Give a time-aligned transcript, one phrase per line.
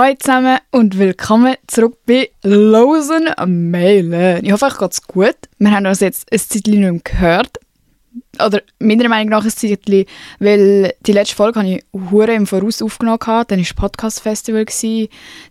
[0.00, 4.42] Hallo zusammen und willkommen zurück bei Losen Mailen.
[4.42, 5.36] Ich hoffe, euch geht's gut.
[5.58, 7.58] Wir haben uns jetzt ein Zeitchen nicht mehr gehört.
[8.42, 10.06] Oder meiner Meinung nach ein Zeitchen,
[10.38, 13.18] weil die letzte Folge habe ich hure im Voraus aufgenommen.
[13.20, 14.64] Dann war das Podcast-Festival.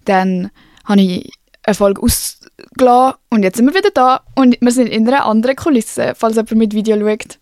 [0.06, 0.50] Dann
[0.84, 1.32] habe ich
[1.62, 5.58] eine Folge ausgelassen und jetzt sind wir wieder da und wir sind in einer anderen
[5.58, 7.38] Kulisse, falls jemand mit Video schaut.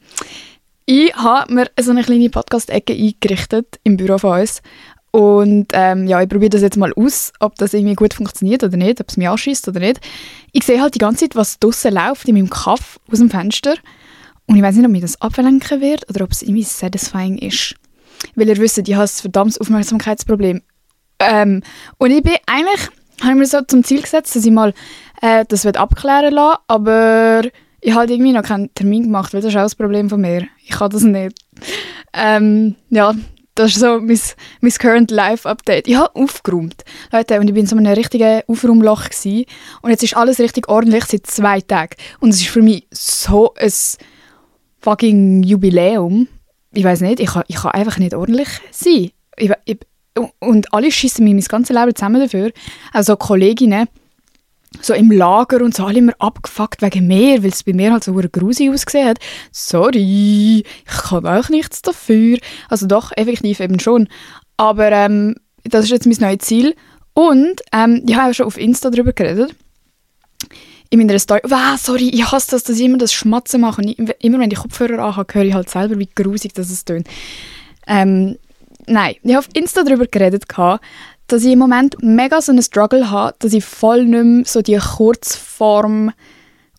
[0.85, 4.61] Ich habe mir so eine kleine Podcast-Ecke eingerichtet im Büro von uns
[5.18, 8.77] und ähm, ja, ich probiere das jetzt mal aus, ob das irgendwie gut funktioniert oder
[8.77, 10.00] nicht, ob es mich anschießt oder nicht.
[10.51, 13.74] Ich sehe halt die ganze Zeit, was draußen läuft in meinem Kaff aus dem Fenster.
[14.46, 17.74] Und ich weiß nicht, ob mich das ablenken wird oder ob es irgendwie satisfying ist.
[18.36, 20.61] Weil ihr wisst, ich habe ein verdammtes Aufmerksamkeitsproblem.
[21.18, 21.63] Ähm,
[21.97, 22.88] und ich bin eigentlich,
[23.21, 24.71] habe ich mir so zum Ziel gesetzt, dass ich mal
[25.24, 27.41] äh, das abklären lassen aber
[27.82, 30.21] ich habe halt irgendwie noch keinen Termin gemacht, weil das ist auch das Problem von
[30.21, 30.47] mir.
[30.63, 31.39] Ich kann das nicht.
[32.13, 33.16] Ähm, ja,
[33.58, 34.20] das ist so mein,
[34.61, 35.88] mein Current Life Update.
[35.88, 36.84] Ich habe aufgeräumt.
[37.11, 39.45] Leute, und ich bin in so einem richtigen Aufraumloch gewesen.
[39.81, 41.95] Und jetzt ist alles richtig ordentlich seit zwei Tagen.
[42.19, 43.72] Und es ist für mich so ein
[44.80, 46.27] fucking Jubiläum.
[46.72, 49.09] Ich weiß nicht, ich kann, ich kann einfach nicht ordentlich sein.
[49.38, 49.77] Ich, ich,
[50.39, 52.52] und alle schießen mir mein ganzes Leben zusammen dafür.
[52.94, 53.88] Also Kolleginnen,
[54.81, 58.03] so im Lager und so alle immer abgefuckt wegen mir, weil es bei mir halt
[58.03, 59.20] so grusig ausgesehen hat.
[59.52, 62.38] Sorry, ich kann auch nichts dafür.
[62.70, 64.08] Also doch, effektiv eben schon.
[64.58, 66.75] Aber ähm, das ist jetzt mein neues Ziel.
[67.14, 69.55] Und ähm, ich habe ja schon auf Insta darüber geredet.
[70.89, 71.42] In meiner Story.
[71.44, 73.81] Wow, sorry, ich hasse das, dass ich immer das Schmatzen mache.
[73.81, 73.89] Und
[74.20, 77.08] immer wenn ich Kopfhörer anhabe, höre ich halt selber, wie grusig das es tönt.
[77.88, 78.38] Ähm,
[78.86, 80.48] nein, ich habe auf Insta darüber geredet,
[81.28, 84.61] dass ich im Moment mega so einen Struggle habe, dass ich voll nicht mehr so
[84.61, 86.11] die Kurzform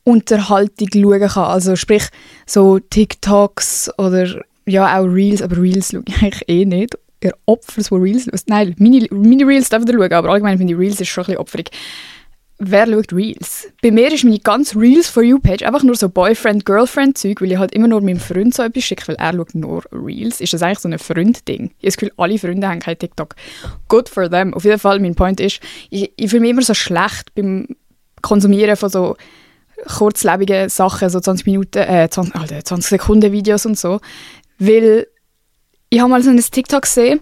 [0.05, 1.45] Unterhaltung schauen kann.
[1.45, 2.05] Also sprich
[2.47, 6.99] so TikToks oder ja auch Reels, aber Reels schaue ich eigentlich eh nicht.
[7.23, 11.09] Ihr Opfer, so Reels, nein, Mini-Reels darf ich schauen, aber allgemein finde ich Reels ist
[11.09, 11.71] schon ein bisschen opferig
[12.59, 13.69] wer schaut Reels?
[13.83, 17.59] Bei mir ist meine ganze Reels for You Page einfach nur so Boyfriend-Girlfriend-Zeug, weil ich
[17.59, 20.41] halt immer nur meinem Freund so etwas schicke, weil er schaut nur Reels.
[20.41, 21.65] Ist das eigentlich so ein Freund-Ding?
[21.65, 23.35] Ich habe das Gefühl, alle Freunde haben kein TikTok.
[23.89, 24.55] Good for them.
[24.55, 25.61] Auf jeden Fall, mein Point ist,
[25.91, 27.69] ich, ich fühle mich immer so schlecht beim
[28.23, 29.17] Konsumieren von so
[29.87, 34.01] kurzlebigen Sachen, so 20 Minuten, äh, 20, Alter, 20 Sekunden Videos und so,
[34.59, 35.07] weil
[35.91, 37.21] ich habe mal so ein TikTok gesehen,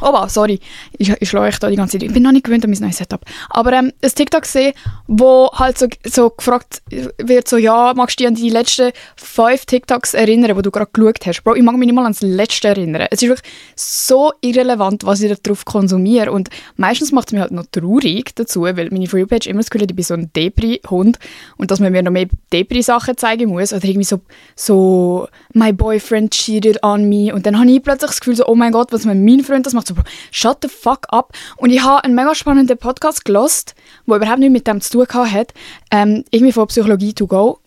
[0.00, 0.60] Oh, sorry,
[0.96, 2.04] ich, ich schlage euch da die ganze Zeit.
[2.04, 3.24] Ich bin noch nicht gewöhnt an mein neues Setup.
[3.50, 4.72] Aber ähm, ein TikTok gesehen,
[5.06, 6.82] wo halt so, so gefragt
[7.18, 10.90] wird, so, ja, magst du dich an die letzten fünf TikToks erinnern, die du gerade
[10.92, 11.42] geschaut hast?
[11.42, 13.06] Bro, ich mag mich nicht mal an das letzte erinnern.
[13.10, 16.30] Es ist wirklich so irrelevant, was ich darauf konsumiere.
[16.30, 19.70] Und meistens macht es mich halt noch traurig dazu, weil meine For page immer das
[19.70, 21.18] Gefühl hat, ich bin so ein Depri-Hund
[21.56, 23.72] und dass man mir noch mehr Depri-Sachen zeigen muss.
[23.72, 24.20] Oder irgendwie so,
[24.54, 27.34] so, my boyfriend cheated on me.
[27.34, 29.72] Und dann habe ich plötzlich das Gefühl, so, oh mein Gott, was mein Freund das
[29.72, 29.94] macht so,
[30.30, 31.32] shut the fuck up.
[31.56, 33.74] Und ich habe einen mega spannenden Podcast gelost,
[34.06, 35.52] der überhaupt nichts mit dem zu tun hat.
[35.90, 37.58] Ähm, irgendwie von Psychologie to go.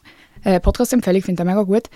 [0.44, 1.90] Äh, Podcast-Empfehlung, finde ich mega gut.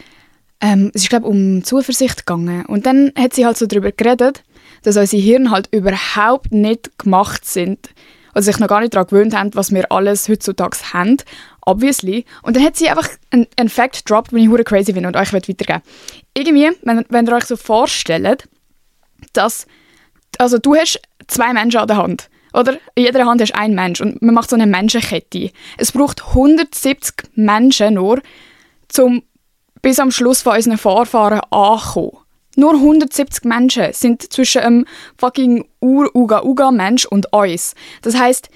[0.62, 2.66] Ähm, es ist, glaube um Zuversicht gegangen.
[2.66, 4.44] Und dann hat sie halt so darüber geredet,
[4.84, 7.90] dass unsere Hirn halt überhaupt nicht gemacht sind,
[8.34, 11.18] also sich noch gar nicht daran gewöhnt haben, was wir alles heutzutage haben,
[11.66, 12.25] obviously.
[12.44, 15.34] Und dann hat sie einfach einen, Fact gedroppt, den ich hure crazy finde und euch
[15.34, 15.81] weitergeben
[16.34, 18.47] Irgendwie, wenn, wenn ihr euch so vorstellt,
[19.34, 19.66] dass
[20.40, 22.29] also du hast zwei Menschen an der Hand.
[22.53, 22.78] Oder?
[22.96, 25.51] In jeder Hand hast du einen Mensch und man macht so eine Menschenkette.
[25.78, 28.22] Es braucht 170 Menschen nur,
[28.97, 29.24] um
[29.81, 32.18] bis am Schluss von unseren Vorfahren anzukommen.
[32.56, 34.85] Nur 170 Menschen sind zwischen einem
[35.18, 37.75] fucking Ur-Uga-Uga-Mensch und uns.
[38.01, 38.50] Das heisst,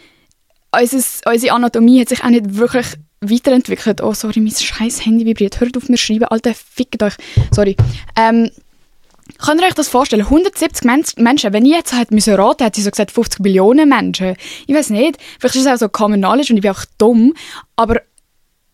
[0.71, 2.87] unsere Anatomie hat sich auch nicht wirklich
[3.21, 4.01] weiterentwickelt.
[4.01, 5.59] Oh, sorry, mein scheiß Handy vibriert.
[5.59, 6.25] Hört auf mir schreiben.
[6.25, 7.15] Alter, fickt euch.
[7.51, 7.75] Sorry.
[8.15, 8.49] Ähm,
[9.39, 10.23] Könnt ihr euch das vorstellen?
[10.23, 13.87] 170 Men Menschen, wenn ich jetzt halt müssen raten, hätte ich so gesagt 50 Billionen
[13.87, 14.35] Menschen.
[14.67, 17.33] Ich weiß nicht, vielleicht ist es auch so Common Knowledge und ich bin auch dumm,
[17.75, 18.01] aber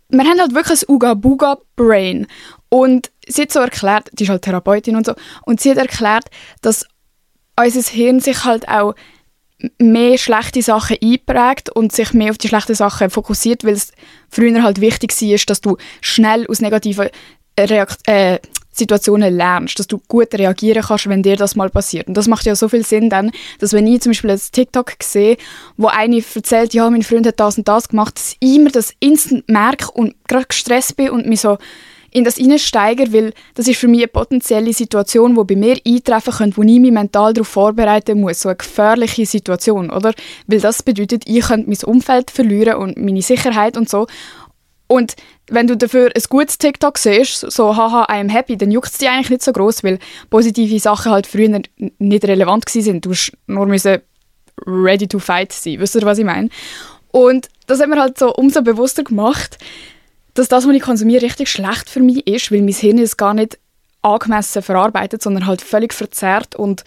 [0.10, 2.28] wir haben halt wirklich ein Uga-Buga-Brain.
[2.70, 5.14] Und sie hat so erklärt, die ist halt Therapeutin und so,
[5.46, 6.26] und sie hat erklärt,
[6.62, 6.86] dass
[7.60, 8.96] unser Hirn sich halt auch
[9.80, 13.92] mehr schlechte Sachen einprägt und sich mehr auf die schlechten Sachen fokussiert, weil es
[14.30, 17.10] früher halt wichtig war, dass du schnell aus negativen
[17.58, 18.40] Reakt äh,
[18.76, 22.08] Situationen lernst, dass du gut reagieren kannst, wenn dir das mal passiert.
[22.08, 24.96] Und das macht ja so viel Sinn dann, dass wenn ich zum Beispiel ein TikTok
[25.02, 25.38] sehe,
[25.78, 28.94] wo eine erzählt, ja, mein Freund hat das und das gemacht, dass ich immer das
[29.00, 31.58] instant merke und gerade gestresst bin und mich so
[32.16, 36.34] in das hineinsteige, weil das ist für mich eine potenzielle Situation, die bei mir eintreffen
[36.34, 38.40] könnte, wo ich mich mental darauf vorbereiten muss.
[38.40, 40.14] So eine gefährliche Situation, oder?
[40.48, 44.08] Weil das bedeutet, ich könnte mein Umfeld verlieren und meine Sicherheit und so.
[44.88, 45.16] Und
[45.48, 48.98] wenn du dafür ein gutes TikTok siehst, so haha, I am happy, dann juckt es
[48.98, 50.00] dich eigentlich nicht so groß, weil
[50.30, 51.62] positive Sachen halt früher
[51.98, 53.02] nicht relevant waren.
[53.02, 54.02] Du musst nur müssen
[54.66, 55.80] ready to fight sein.
[55.80, 56.50] Wisst ihr, was ich meine?
[57.12, 59.58] Und das hat mir halt so umso bewusster gemacht,
[60.34, 63.34] dass das, was ich konsumiere, richtig schlecht für mich ist, weil mein Hirn es gar
[63.34, 63.58] nicht
[64.02, 66.84] angemessen verarbeitet, sondern halt völlig verzerrt und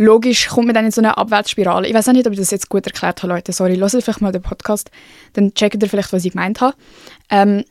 [0.00, 1.86] logisch kommt man dann in so eine Abwärtsspirale.
[1.86, 3.52] Ich weiß auch nicht, ob ich das jetzt gut erklärt habe, Leute.
[3.52, 4.90] Sorry, hört vielleicht mal den Podcast,
[5.34, 6.74] dann checkt ihr vielleicht, was ich gemeint habe.
[7.28, 7.64] Ähm,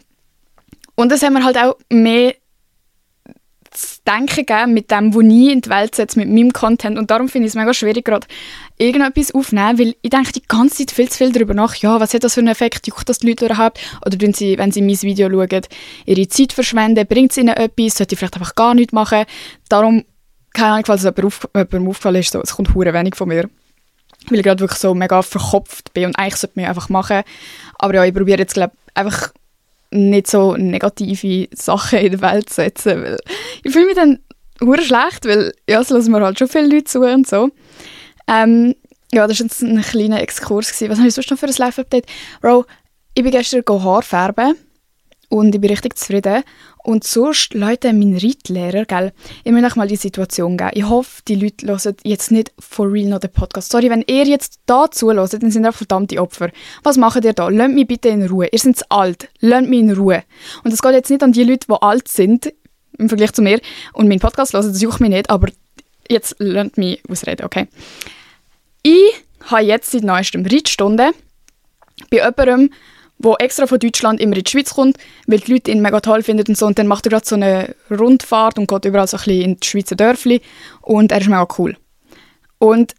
[0.93, 2.35] und das haben wir halt auch mehr
[3.71, 6.99] zu denken gegeben mit dem, was ich in die Welt setze, mit meinem Content.
[6.99, 8.27] Und darum finde ich es mega schwierig, gerade
[8.77, 12.13] irgendetwas aufzunehmen, weil ich denke die ganze Zeit viel zu viel darüber nach, ja, was
[12.13, 13.79] hat das für einen Effekt, juckt das die Leute überhaupt?
[14.05, 15.61] Oder tun sie, wenn sie mein Video schauen,
[16.05, 19.25] ihre Zeit verschwenden, bringt es ihnen etwas, sollte ich vielleicht einfach gar nichts machen?
[19.67, 20.03] Darum,
[20.53, 23.49] keine Ahnung, falls es jemandem, auf, aufgefallen ist, so, es kommt hure wenig von mir.
[24.29, 27.21] Weil ich gerade wirklich so mega verkopft bin und eigentlich sollte man einfach machen.
[27.77, 29.31] Aber ja, ich probiere jetzt, glaube einfach
[29.91, 33.17] nicht so negative Sachen in der Welt setzen, weil
[33.63, 34.19] ich fühle mich dann
[34.61, 37.49] hure schlecht, weil ja, es lassen mir halt schon viele Leute zu und so.
[38.27, 38.75] Ähm,
[39.11, 40.67] ja, das war jetzt ein kleiner Exkurs.
[40.67, 40.91] Gewesen.
[40.91, 42.05] Was habe ich sonst noch für ein Live-Update?
[42.41, 42.65] Bro,
[43.15, 44.55] ich bin gestern Haar färben
[45.29, 46.43] und ich bin richtig zufrieden.
[46.89, 49.13] Und sonst, Leute, mein Reitlehrer, gell,
[49.43, 50.71] ich will euch mal die Situation geben.
[50.73, 53.71] Ich hoffe, die Leute hören jetzt nicht for real noch den Podcast.
[53.71, 56.49] Sorry, wenn ihr jetzt da zuhört, dann sind ihr verdammte Opfer.
[56.81, 57.49] Was macht ihr da?
[57.49, 58.47] Lasst mich bitte in Ruhe.
[58.51, 59.29] Ihr seid zu alt.
[59.39, 60.23] Lasst mich in Ruhe.
[60.63, 62.51] Und das geht jetzt nicht an die Leute, die alt sind,
[62.97, 63.61] im Vergleich zu mir,
[63.93, 65.49] und meinen Podcast hören, das juckt mich nicht, aber
[66.09, 67.67] jetzt lasst mich ausreden, okay?
[68.81, 69.13] Ich
[69.43, 71.11] habe jetzt seit neuestem Reitstunde
[72.09, 72.71] bei jemandem,
[73.19, 76.23] der extra von Deutschland immer in die Schweiz kommt, weil die Leute ihn mega toll
[76.23, 76.65] finden und so.
[76.65, 79.59] Und dann macht er gerade so eine Rundfahrt und geht überall so ein bisschen in
[79.59, 80.41] die Schweizer Dörfli
[80.81, 81.75] und er ist mega cool.
[82.59, 82.95] Und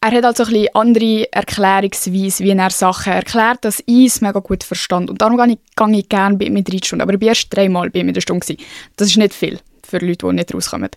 [0.00, 4.38] er hat also ein bisschen andere Erklärungsweise, wie er Sachen erklärt, dass ich es mega
[4.40, 5.08] gut verstand.
[5.08, 7.02] Und darum gehe ich, gehe ich gerne bei ihm mit drei Stunden.
[7.02, 8.44] Aber ich war erst dreimal bei ihm in der Stunde.
[8.44, 8.62] Gewesen.
[8.96, 10.90] Das ist nicht viel für Leute, die nicht rauskommen.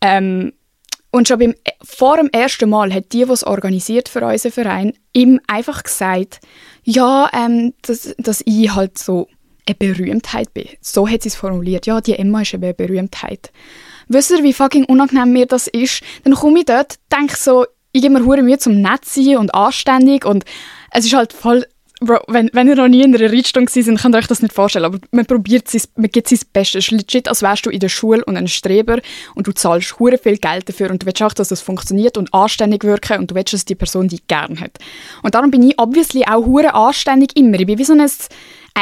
[0.00, 0.52] Ähm,
[1.10, 4.92] und schon beim, vor dem ersten Mal hat die, die es organisiert für unseren Verein,
[5.12, 6.40] ihm einfach gesagt,
[6.90, 9.28] ja, ähm, dass, dass ich halt so
[9.66, 10.66] eine Berühmtheit bin.
[10.80, 11.86] So hat sie es formuliert.
[11.86, 13.52] Ja, die Emma ist eine Berühmtheit.
[14.08, 16.02] Wisst ihr, wie fucking unangenehm mir das ist?
[16.24, 19.54] Dann komme ich dort, denke so, ich gebe mir hure Mühe zum nett sein und
[19.54, 20.44] anständig und
[20.90, 21.64] es ist halt voll
[22.02, 24.54] Bro, wenn, wenn ihr noch nie in einer Reitstunde seid, könnt ihr euch das nicht
[24.54, 26.86] vorstellen, aber man probiert sein, man gibt sein Bestes.
[26.86, 29.00] Es ist legit, als wärst du in der Schule und ein Streber
[29.34, 32.32] und du zahlst hure viel Geld dafür und du willst auch, dass das funktioniert und
[32.32, 34.78] anständig wirken und du willst, dass die Person dich gern hat.
[35.22, 37.60] Und darum bin ich obviously auch hure anständig immer.
[37.60, 38.10] Ich bin wie so ein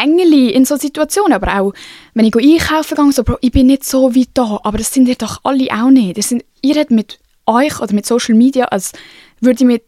[0.00, 1.72] Engel in so Situationen, aber auch,
[2.14, 5.08] wenn ich einkaufen gehe, so, Bro, ich bin nicht so wie da, aber das sind
[5.08, 6.18] ihr doch alle auch nicht.
[6.18, 8.92] Das sind, ihr redet mit euch oder mit Social Media, als
[9.40, 9.82] würde ich mit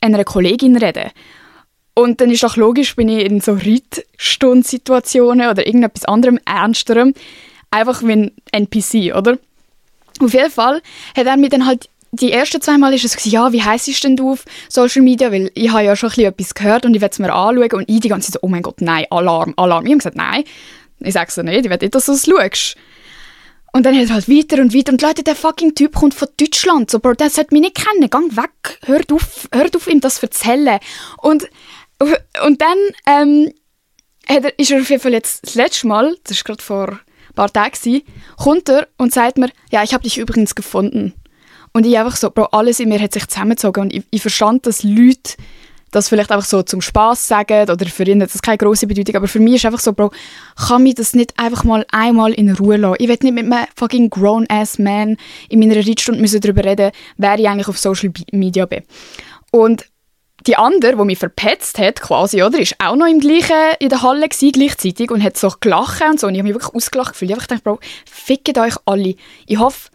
[0.00, 1.10] einer Kollegin reden.
[1.94, 7.14] Und dann ist doch logisch, bin ich in so Reitstundsituationen oder irgendetwas anderem Ernsterem
[7.70, 9.38] einfach wie ein NPC, oder?
[10.20, 10.82] Auf jeden Fall
[11.16, 13.88] hat er mir dann halt die ersten zwei Mal ist es gesagt, ja, wie heißt
[13.88, 15.30] es denn du auf Social Media?
[15.30, 18.00] Weil ich habe ja schon etwas gehört und ich werde es mir anschauen und ich
[18.00, 19.86] die ganze Zeit so, oh mein Gott, nein, Alarm, Alarm.
[19.86, 20.44] Ich habe gesagt, nein,
[20.98, 22.76] ich sage so nicht, ich will nicht, dass du es schaust.
[23.72, 24.92] Und dann hat er halt weiter und weiter.
[24.92, 26.90] Und Leute, der fucking Typ kommt von Deutschland.
[26.90, 28.10] So, Bro, der sollte mich nicht kennen.
[28.10, 28.80] Gang weg.
[28.84, 30.80] Hört auf, hört auf ihm das zu erzählen.
[31.18, 31.48] Und
[32.44, 33.52] und dann ähm,
[34.26, 37.34] er, ist er auf jeden Fall jetzt das letzte Mal, das war gerade vor ein
[37.34, 38.02] paar Tagen,
[38.36, 41.14] kommt er und sagt mir, ja, ich habe dich übrigens gefunden.
[41.72, 44.66] Und ich einfach so, Bro, alles in mir hat sich zusammengezogen und ich, ich verstand,
[44.66, 45.34] dass Leute
[45.90, 49.16] das vielleicht einfach so zum Spaß sagen oder für ihn hat das keine große Bedeutung,
[49.16, 50.12] aber für mich ist einfach so, Bro,
[50.56, 52.96] kann mich das nicht einfach mal einmal in Ruhe lassen?
[52.98, 55.16] Ich will nicht mit einem fucking grown-ass Man
[55.48, 58.84] in meiner Reitstunde müssen darüber reden, wer ich eigentlich auf Social Media bin.
[59.50, 59.86] Und
[60.46, 64.02] die andere, die mich verpetzt hat, quasi, oder, ist auch noch im gleichen, in der
[64.02, 66.26] Halle gewesen, gleichzeitig und hat so gelacht und so.
[66.26, 67.30] Und ich habe mich wirklich ausgelacht gefühlt.
[67.30, 67.80] Ich habe gedacht, Bro,
[68.10, 69.14] fickt euch alle.
[69.46, 69.90] Ich hoffe,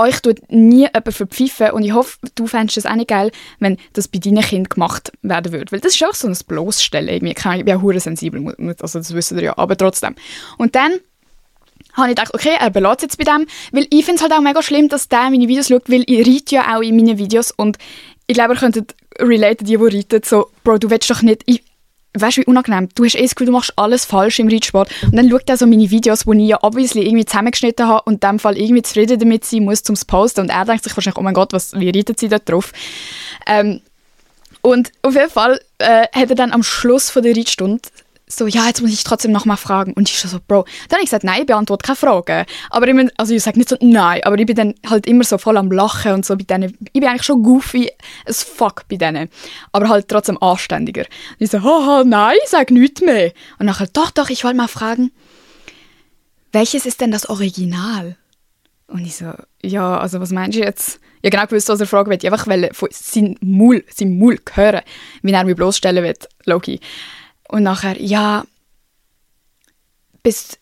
[0.00, 3.76] euch tut nie jemand verpfeifen und ich hoffe, du fändest es auch nicht geil, wenn
[3.92, 5.72] das bei deinen Kindern gemacht werden würde.
[5.72, 7.58] Weil das ist auch so ein Bloßstellen irgendwie.
[7.58, 10.14] Ich bin hure sensibel, also das wissen ihr ja, aber trotzdem.
[10.56, 10.92] Und dann
[11.94, 14.40] habe ich gedacht, okay, er belässt jetzt bei dem, weil ich finde es halt auch
[14.40, 17.50] mega schlimm, dass der meine Videos schaut, weil ich reite ja auch in meinen Videos
[17.50, 17.78] und
[18.26, 21.62] ich glaube, ihr könntet relaten, die, die reiten, so, Bro, du willst doch nicht, ich,
[22.14, 24.90] weißt du, wie unangenehm, du hast eh das Gefühl, du machst alles falsch im Reitsport
[25.04, 28.14] und dann schaut er so meine Videos, die ich ja obviously irgendwie zusammengeschnitten habe und
[28.14, 31.18] in dem Fall irgendwie zufrieden damit sein muss, zum Posten und er denkt sich wahrscheinlich,
[31.18, 32.72] oh mein Gott, was, wie reiten sie da drauf?
[33.46, 33.80] Ähm,
[34.62, 37.80] und auf jeden Fall äh, hat er dann am Schluss von der Reitstunde
[38.30, 39.92] so, ja, jetzt muss ich trotzdem noch mal fragen.
[39.92, 40.64] Und ich so, Bro.
[40.88, 42.46] Dann habe ich gesagt, nein, ich beantworte keine Fragen.
[42.70, 45.24] Aber ich bin, also ich sage nicht so, nein, aber ich bin dann halt immer
[45.24, 46.76] so voll am Lachen und so bei denen.
[46.92, 47.90] Ich bin eigentlich schon goofy
[48.26, 49.28] as fuck bei denen.
[49.72, 51.02] Aber halt trotzdem anständiger.
[51.02, 53.32] Und ich so, haha, nein, sage nichts mehr.
[53.58, 55.10] Und nachher, doch, doch, ich wollte mal fragen,
[56.52, 58.16] welches ist denn das Original?
[58.86, 59.32] Und ich so,
[59.62, 61.00] ja, also was meinst du jetzt?
[61.22, 62.18] Ja, genau gewusst, was er fragen will.
[62.20, 64.80] Ich einfach von seinem Maul, seinem Maul hören,
[65.22, 66.14] wie er mich bloßstellen will,
[66.46, 66.80] Loki.
[67.50, 68.44] Und nachher, ja,
[70.22, 70.58] bist,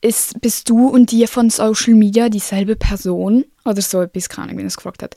[0.00, 3.44] ist, bist du und die von Social Media dieselbe Person?
[3.66, 5.14] Oder so etwas, keine Ahnung, wie er es gefragt hat.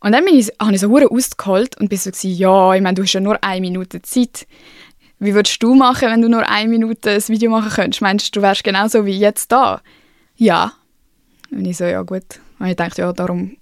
[0.00, 2.82] Und dann bin ich, habe ich so hure ausgeholt und bin so gewesen, ja, ich
[2.82, 4.48] meine, du hast ja nur eine Minute Zeit.
[5.20, 8.02] Wie würdest du machen, wenn du nur eine Minute ein Video machen könntest?
[8.02, 9.80] Meinst du, du wärst genauso wie jetzt da?
[10.34, 10.72] Ja.
[11.52, 12.40] Und ich so, ja gut.
[12.58, 13.58] Und ich dachte, ja, darum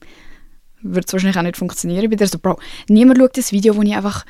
[0.80, 2.10] wird es wahrscheinlich auch nicht funktionieren.
[2.10, 4.24] Ich bin so, Bro, niemand schaut das Video, wo ich einfach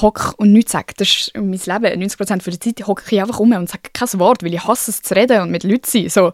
[0.00, 0.94] hocke und nichts sage.
[0.96, 2.02] Das ist mein Leben.
[2.02, 5.02] 90% der Zeit hocke ich einfach um und sage kein Wort, weil ich hasse es
[5.02, 6.08] zu reden und mit Leuten zu sein.
[6.08, 6.32] So.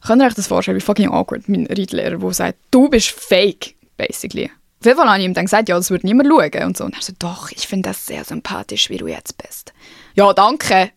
[0.05, 3.75] Könnt ihr euch das vorstellen, wie fucking awkward mein Reitlehrer, der sagt, du bist fake,
[3.97, 4.49] basically.
[4.79, 6.85] Auf jeden Fall habe ich ihm dann gesagt, ja, das würde niemand schauen und so.
[6.85, 9.73] Und er so, doch, ich finde das sehr sympathisch, wie du jetzt bist.
[10.15, 10.91] Ja, danke.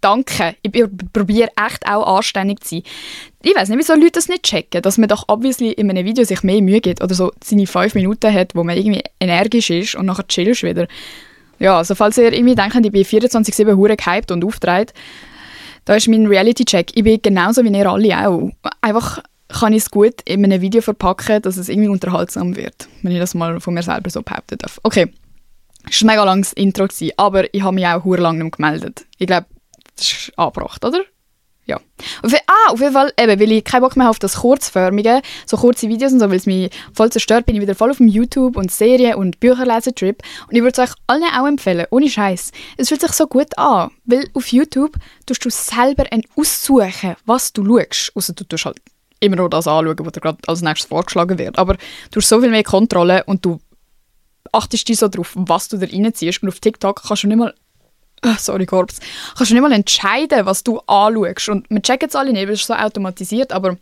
[0.00, 0.54] Danke.
[0.62, 0.70] Ich
[1.12, 2.82] probiere echt auch anständig zu sein.
[3.42, 6.24] Ich weiß nicht, wieso Leute das nicht checken, dass man doch obviously in einem Video
[6.24, 9.94] sich mehr Mühe gibt oder so seine fünf Minuten hat, wo man irgendwie energisch ist
[9.96, 10.86] und nachher chillst wieder.
[11.58, 14.92] Ja, also falls ihr irgendwie denkt, ich bin 24-7 hure gehypt und auftreten,
[15.84, 16.92] da ist mein Reality-Check.
[16.94, 18.50] Ich bin genauso wie ihr alle auch.
[18.80, 23.12] Einfach kann ich es gut in einem Video verpacken, dass es irgendwie unterhaltsam wird, wenn
[23.12, 24.78] ich das mal von mir selber so behaupten darf.
[24.82, 25.10] Okay,
[25.84, 26.86] das war ein mega langes Intro,
[27.16, 29.06] aber ich habe mich auch sehr lange nicht gemeldet.
[29.16, 29.46] Ich glaube,
[29.98, 31.04] das ist angebracht, oder?
[31.68, 31.78] ja.
[32.22, 35.20] Auf, ah, auf jeden Fall, eben, weil ich keinen Bock mehr habe auf das Kurzförmige,
[35.46, 37.98] so kurze Videos und so, weil es mich voll zerstört, bin ich wieder voll auf
[37.98, 40.20] dem YouTube und Serien und Bücherlesen-Trip.
[40.48, 42.52] Und ich würde es euch allen auch empfehlen, ohne Scheiß.
[42.78, 47.52] Es fühlt sich so gut an, weil auf YouTube tust du selber ein aussuchen, was
[47.52, 48.16] du schaust.
[48.16, 48.78] Außer du tust halt
[49.20, 51.58] immer nur das anschauen, was dir gerade als nächstes vorgeschlagen wird.
[51.58, 51.76] Aber
[52.10, 53.60] du hast so viel mehr Kontrolle und du
[54.52, 56.42] achtest dich so darauf, was du da reinziehst.
[56.42, 57.52] Und auf TikTok kannst du nicht mal
[58.24, 59.00] oh, sorry, Korps,
[59.36, 61.48] kannst du nicht mal entscheiden, was du anschaust.
[61.48, 63.76] Und wir checken es alle nicht, weil es so automatisiert, aber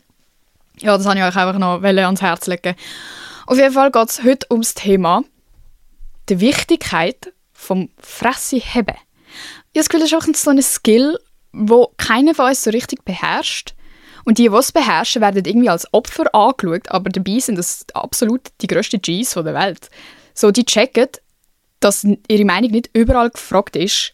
[0.78, 2.75] ja, das habe ich euch einfach noch ans Herz legen.
[3.47, 5.23] Auf jeden Fall geht es heute ums Thema
[6.28, 8.97] die Wichtigkeit vom Fresse heben.
[9.73, 11.19] Ich habe das Gefühl, das ist auch so ein Skill,
[11.52, 13.75] wo keiner von uns so richtig beherrscht.
[14.25, 18.40] Und die, die es beherrschen, werden irgendwie als Opfer angeschaut, aber dabei sind das absolut
[18.61, 19.88] die grössten Gs der Welt.
[20.35, 21.09] So, die checken,
[21.87, 24.12] dass ihre Meinung nicht überall gefragt ist,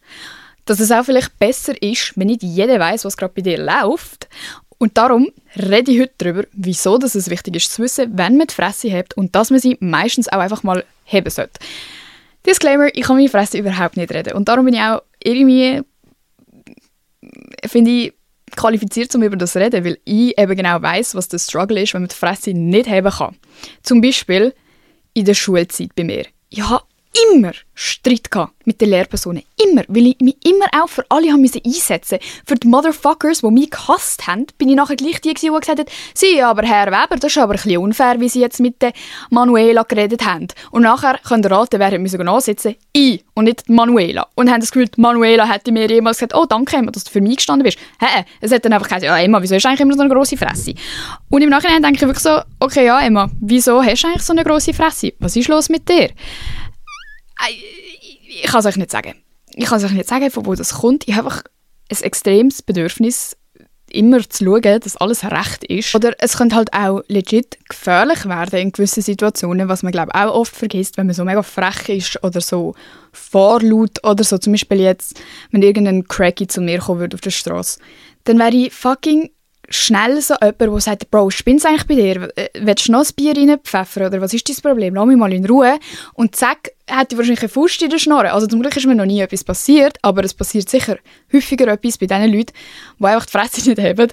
[0.66, 4.28] dass es auch vielleicht besser ist, wenn nicht jeder weiß, was gerade bei dir läuft.
[4.78, 8.46] Und darum rede ich heute darüber, wieso dass es wichtig ist zu wissen, wenn man
[8.46, 11.58] die Fresse hat und dass man sie meistens auch einfach mal heben sollte.
[12.44, 14.34] Disclaimer, ich kann meine Fresse überhaupt nicht reden.
[14.34, 15.80] Und darum bin ich auch irgendwie,
[17.66, 18.12] finde ich,
[18.54, 21.94] qualifiziert, um über das zu reden, weil ich eben genau weiß, was der Struggle ist,
[21.94, 23.36] wenn man die Fresse nicht heben kann.
[23.82, 24.52] Zum Beispiel
[25.14, 26.26] in der Schulzeit bei mir.
[26.50, 26.84] Ich habe
[27.28, 28.28] immer Streit
[28.64, 29.42] mit den Lehrpersonen.
[29.62, 29.82] Immer.
[29.88, 34.26] Weil ich mich immer auch für alle haben einsetzen Für die Motherfuckers, die mich gehasst
[34.26, 37.38] haben, bin ich nachher gleich die, die gesagt hat, sie, aber Herr Weber, das ist
[37.38, 38.92] aber ein bisschen unfair, wie sie jetzt mit der
[39.30, 40.48] Manuela geredet haben.
[40.70, 44.28] Und nachher könnt ihr raten, wer müssen ansitzen Ich und nicht Manuela.
[44.34, 47.20] Und haben das Gefühl, Manuela hätte mir jemals gesagt, oh, danke Emma, dass du für
[47.20, 47.78] mich gestanden bist.
[48.00, 48.24] Hä?
[48.40, 50.36] Es hat dann einfach gesagt, ja Emma, wieso hast du eigentlich immer so eine grosse
[50.36, 50.74] Fresse?
[51.30, 54.32] Und im Nachhinein denke ich wirklich so, okay, ja Emma, wieso hast du eigentlich so
[54.32, 55.12] eine grosse Fresse?
[55.18, 56.10] Was ist los mit dir?
[57.48, 59.14] Ich kann es euch nicht sagen.
[59.54, 61.06] Ich kann es euch nicht sagen, von wo das kommt.
[61.08, 61.44] Ich habe einfach
[61.90, 63.36] ein extremes Bedürfnis,
[63.92, 65.94] immer zu schauen, dass alles recht ist.
[65.94, 70.34] Oder es könnte halt auch legit gefährlich werden in gewissen Situationen, was man glaube auch
[70.34, 72.74] oft vergisst, wenn man so mega frech ist oder so
[73.12, 74.38] vorlaut oder so.
[74.38, 75.20] Zum Beispiel jetzt,
[75.50, 77.80] wenn irgendein Cracky zu mir kommen würde auf der Straße,
[78.24, 79.30] dann wäre ich fucking
[79.72, 82.30] schnell so jemand, der sagt, Bro, spinnst eigentlich bei dir?
[82.36, 84.94] Äh, willst du noch ein Bier reinpfeffern oder was ist dein Problem?
[84.94, 85.78] Lass mich mal in Ruhe.
[86.14, 88.32] Und zack, hätte ich wahrscheinlich eine Faust in der Schnorre.
[88.32, 90.98] Also zum Glück ist mir noch nie etwas passiert, aber es passiert sicher
[91.32, 92.52] häufiger etwas bei diesen Leuten,
[92.98, 94.12] die einfach die Fresse nicht haben.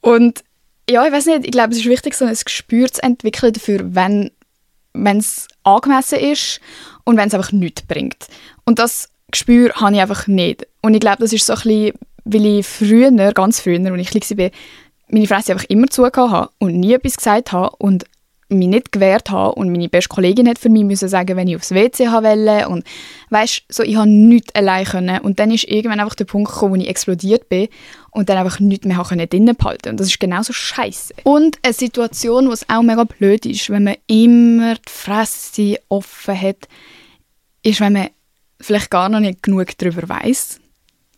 [0.00, 0.44] Und
[0.88, 3.80] ja, ich weiß nicht, ich glaube, es ist wichtig, so ein Gespür zu entwickeln dafür,
[3.84, 4.30] wenn
[4.92, 6.60] es angemessen ist
[7.04, 8.26] und wenn es einfach nichts bringt.
[8.64, 10.66] Und das Gespür habe ich einfach nicht.
[10.82, 11.92] Und ich glaube, das ist so ein bisschen,
[12.24, 14.50] weil ich früher, ganz früher, als ich klein war,
[15.08, 18.04] meine Fresse einfach immer zugehört und nie etwas gesagt habe und
[18.48, 21.56] mich nicht gewehrt habe und meine beste Kollegin hat für mich müssen sagen, wenn ich
[21.56, 22.84] aufs WC wollte und
[23.30, 26.74] weißt, so ich habe nichts allein können und dann ist irgendwann einfach der Punkt gekommen,
[26.74, 27.68] wo ich explodiert bin
[28.10, 31.14] und dann einfach nichts mehr können drinnen behalten und das ist genauso scheiße.
[31.24, 36.68] Und eine Situation, es auch mega blöd ist, wenn man immer die Fresse offen hat,
[37.62, 38.08] ist, wenn man
[38.60, 40.60] vielleicht gar noch nicht genug darüber weiß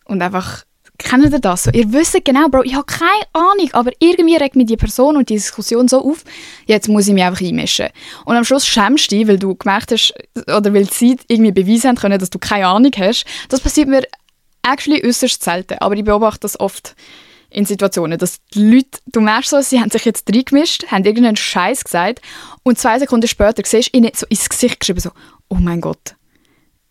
[0.04, 0.64] und einfach
[0.98, 1.64] Kennt ihr das?
[1.64, 5.16] So, ihr wisst genau, Bro, ich habe keine Ahnung, aber irgendwie regt mich die Person
[5.16, 6.24] und die Diskussion so auf,
[6.66, 7.88] jetzt muss ich mich einfach einmischen.
[8.24, 10.14] Und am Schluss schämst du dich, weil du gemerkt hast,
[10.46, 13.24] oder weil sie irgendwie beweisen haben können, dass du keine Ahnung hast.
[13.48, 14.06] Das passiert mir
[14.62, 16.94] actually äußerst selten, aber ich beobachte das oft
[17.50, 21.36] in Situationen, dass die Leute, du merkst so, sie haben sich jetzt reingemischt, haben irgendeinen
[21.36, 22.20] Scheiß gesagt
[22.62, 25.10] und zwei Sekunden später siehst du ihnen so ins Gesicht geschrieben, so,
[25.48, 26.16] oh mein Gott,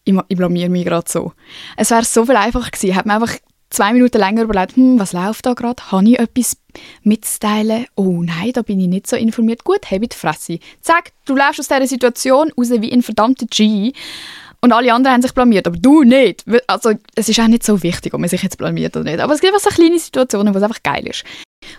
[0.05, 1.33] ich, ich blamier mich gerade so.
[1.75, 3.37] Es wäre so viel einfacher gewesen, hat man einfach
[3.69, 5.91] zwei Minuten länger überlegt, hm, was läuft da gerade?
[5.91, 6.57] Habe ich etwas
[7.03, 7.85] mitzuteilen?
[7.95, 9.63] Oh nein, da bin ich nicht so informiert.
[9.63, 10.59] Gut, habe die Fresse.
[10.81, 13.93] Zack, du läufst aus dieser Situation raus wie ein verdammter G.
[14.61, 16.43] Und alle anderen haben sich blamiert, aber du nicht.
[16.67, 19.19] Also, es ist auch nicht so wichtig, ob man sich jetzt blamiert oder nicht.
[19.19, 21.23] Aber es gibt auch so kleine Situationen, wo es einfach geil ist.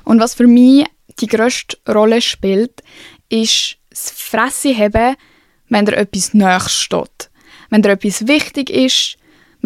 [0.05, 0.85] Und was für mich
[1.19, 2.83] die grösste Rolle spielt,
[3.29, 5.17] ist das Fresse haben,
[5.69, 7.31] wenn dir etwas näher steht.
[7.71, 9.17] Wenn dir etwas wichtig ist,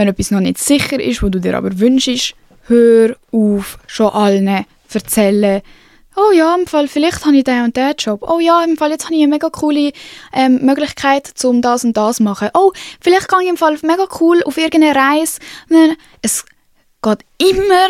[0.01, 2.35] wenn etwas noch nicht sicher ist, wo du dir aber wünschst,
[2.69, 5.61] hör auf, schon allen erzählen,
[6.17, 8.23] oh ja, im Fall, vielleicht habe ich den und den Job.
[8.23, 9.93] Oh ja, im Fall, jetzt habe ich eine mega coole
[10.33, 12.49] ähm, Möglichkeit, um das und das zu machen.
[12.55, 15.39] Oh, vielleicht gehe ich im Fall mega cool auf irgendeine Reise.
[16.23, 16.47] Es
[17.03, 17.89] geht immer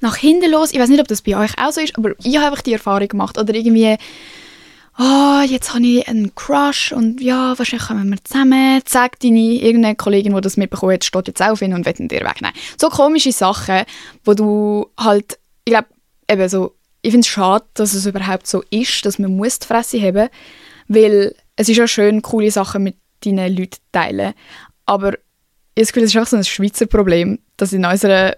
[0.00, 0.72] nach hinten los.
[0.72, 2.74] Ich weiß nicht, ob das bei euch auch so ist, aber ich habe einfach die
[2.74, 3.38] Erfahrung gemacht.
[3.38, 3.96] Oder irgendwie
[4.98, 8.82] oh, jetzt habe ich einen Crush und ja, wahrscheinlich kommen wir zusammen.
[8.86, 12.20] Sag deine irgendeine Kollegin, die das mitbekommen hat, steht jetzt auf hin und will dir
[12.20, 12.54] wegnehmen.
[12.78, 13.84] So komische Sachen,
[14.24, 15.88] wo du halt, ich glaube,
[16.28, 19.66] eben so, ich finde es schade, dass es überhaupt so ist, dass man muss die
[19.66, 20.28] Fresse haben,
[20.88, 24.34] weil es ist ja schön, coole Sachen mit deinen Leuten teilen,
[24.86, 25.12] aber
[25.74, 28.36] ich habe das Gefühl, es ist auch so ein Schweizer Problem, dass in unserer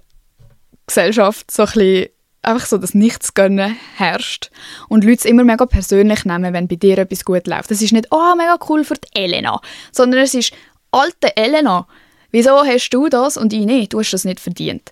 [0.86, 2.08] Gesellschaft so ein bisschen
[2.42, 4.50] einfach so das Nichtsgönnen herrscht
[4.88, 7.70] und Leute es immer mega persönlich nehmen, wenn bei dir etwas gut läuft.
[7.70, 9.60] Das ist nicht, oh, mega cool für die Elena,
[9.92, 10.52] sondern es ist,
[10.90, 11.86] alte Elena,
[12.30, 13.92] wieso hast du das und ich nicht?
[13.92, 14.90] Du hast das nicht verdient.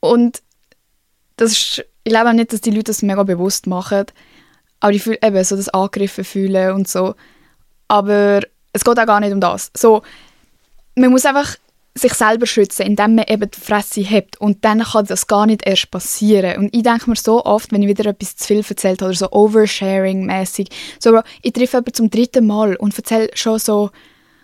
[0.00, 0.42] Und
[1.36, 4.06] das ist, ich glaube auch nicht, dass die Leute das mega bewusst machen,
[4.80, 7.14] aber die fühlen eben so das Angriffen fühlen und so.
[7.88, 8.40] Aber
[8.72, 9.70] es geht auch gar nicht um das.
[9.76, 10.02] So,
[10.94, 11.56] man muss einfach
[12.00, 14.40] sich selber schützen, indem man eben die Fresse hebt.
[14.40, 16.58] Und dann kann das gar nicht erst passieren.
[16.58, 19.30] Und ich denke mir so oft, wenn ich wieder etwas zu viel erzählt oder so
[19.30, 23.90] Oversharing-mäßig, so, ich treffe jemanden zum dritten Mal und erzähle schon so,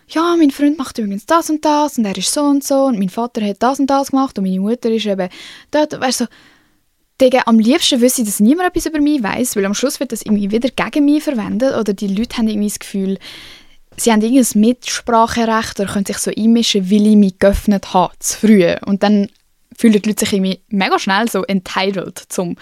[0.09, 2.97] ja, mein Freund macht übrigens das und das und er ist so und so und
[2.97, 5.29] mein Vater hat das und das gemacht und meine Mutter ist eben
[5.71, 6.25] dort, weißt du,
[7.19, 10.11] so, am liebsten wüsste ich, dass niemand etwas über mich weiß, weil am Schluss wird
[10.11, 13.17] das irgendwie wieder gegen mich verwendet oder die Leute haben irgendwie das Gefühl,
[13.97, 18.37] sie haben irgendein Mitspracherecht oder können sich so einmischen, weil ich mich geöffnet habe, zu
[18.39, 18.73] früh.
[18.85, 19.29] Und dann
[19.75, 22.55] fühlen die Leute sich irgendwie mega schnell so entitled, um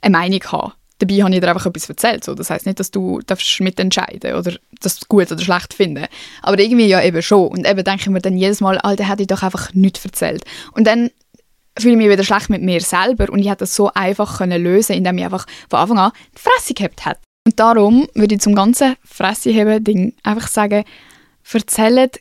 [0.00, 0.72] eine Meinung zu haben.
[0.98, 2.22] Dabei habe ich dir einfach etwas erzählt.
[2.22, 2.34] So.
[2.34, 6.06] Das heißt nicht, dass du darfst mitentscheiden oder das gut oder schlecht finden.
[6.42, 7.48] Aber irgendwie ja eben schon.
[7.48, 10.44] Und eben denke ich mir dann jedes Mal, Alter, hätte ich doch einfach nichts erzählt.
[10.72, 11.10] Und dann
[11.76, 14.62] fühle ich mich wieder schlecht mit mir selber und ich hätte das so einfach können
[14.62, 17.20] lösen, indem ich einfach von Anfang an die Fresse gehabt hätte.
[17.44, 20.84] Und darum würde ich zum ganzen Fresseheben-Ding einfach sagen,
[21.42, 22.20] erzählt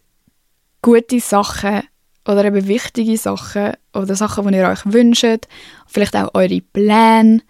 [0.81, 1.83] gute Sachen
[2.27, 5.47] oder eben wichtige Sachen oder Sachen, die ihr euch wünscht,
[5.87, 7.41] vielleicht auch eure Pläne.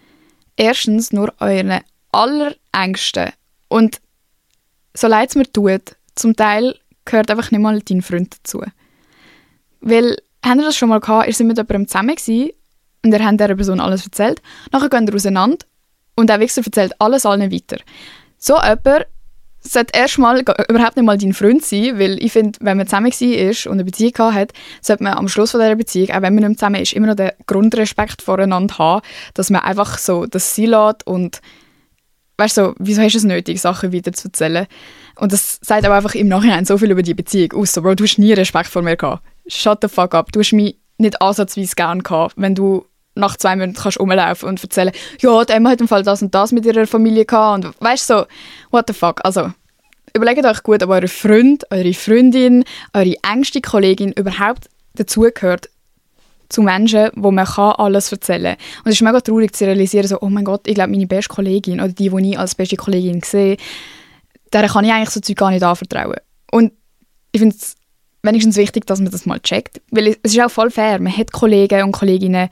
[0.56, 1.80] Erstens nur euren
[2.12, 3.32] allerängsten.
[3.68, 4.00] Und
[4.94, 8.62] so leid es mir tut, zum Teil gehört einfach nicht mal dein Freund dazu.
[9.80, 12.50] Weil, habt ihr das schon mal gehabt, ihr seid mit jemandem zusammen gewesen,
[13.04, 15.64] und ihr habt dieser Person alles erzählt, nachher gehen ihr auseinander
[16.14, 17.78] und der Wichser erzählt alles allen weiter.
[18.38, 19.06] So jemand
[19.64, 23.70] sollte erstmal überhaupt nicht mal dein Freund sein, weil ich finde, wenn man zusammen war
[23.70, 26.58] und eine Beziehung hat, sollte man am Schluss von dieser Beziehung, auch wenn man nicht
[26.58, 31.06] zusammen ist, immer noch den Grundrespekt voreinander haben, dass man einfach so das sein lässt
[31.06, 31.40] und
[32.38, 34.66] weißt du, so, wieso hast du es nötig, Sachen wieder zu erzählen?
[35.16, 37.72] Und das sagt aber einfach im Nachhinein so viel über die Beziehung aus.
[37.72, 39.22] So, Bro, du hast nie Respekt vor mir gehabt.
[39.46, 40.32] Shut the fuck up.
[40.32, 44.62] Du hast mich nicht ansatzweise gern gehabt, wenn du nach zwei Monaten kannst rumlaufen und
[44.62, 47.74] erzählen, ja, die Emma hat im Fall das und das mit ihrer Familie gehabt und
[47.80, 48.24] weißt so,
[48.70, 49.52] what the fuck, also
[50.14, 55.68] überlegt euch gut, ob euer Freund, eure Freundin, eure engste Kollegin überhaupt dazugehört
[56.48, 58.82] zu Menschen, wo man kann alles erzählen kann.
[58.84, 61.32] Und es ist mega traurig zu realisieren, so, oh mein Gott, ich glaube, meine beste
[61.34, 63.56] Kollegin oder die, die ich als beste Kollegin sehe,
[64.52, 66.16] der kann ich eigentlich so Zeug gar nicht anvertrauen.
[66.50, 66.72] Und
[67.32, 67.74] ich finde es
[68.22, 71.32] wenigstens wichtig, dass man das mal checkt, weil es ist auch voll fair, man hat
[71.32, 72.50] Kollegen und Kolleginnen,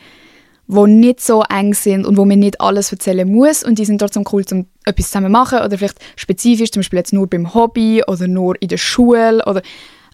[0.71, 3.99] die nicht so eng sind und wo man nicht alles erzählen muss und die sind
[3.99, 7.55] trotzdem cool, um etwas zusammen zu machen oder vielleicht spezifisch, zum Beispiel jetzt nur beim
[7.55, 9.63] Hobby oder nur in der Schule oder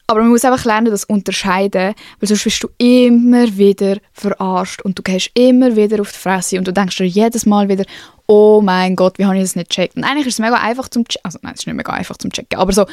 [0.09, 4.97] aber man muss einfach lernen, das unterscheiden, weil sonst wirst du immer wieder verarscht und
[4.97, 7.85] du gehst immer wieder auf die Fresse und du denkst dir jedes Mal wieder,
[8.27, 9.97] oh mein Gott, wie habe ich das nicht gecheckt?
[9.97, 12.17] Und eigentlich ist es mega einfach zum checken, also nein, es ist nicht mega einfach
[12.19, 12.87] zum checken, aber so,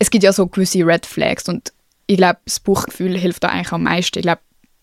[0.00, 1.72] es gibt ja so gewisse Red Flags und
[2.08, 4.18] ich glaube, das Buchgefühl hilft da eigentlich am meisten.
[4.18, 4.40] Ich glaube,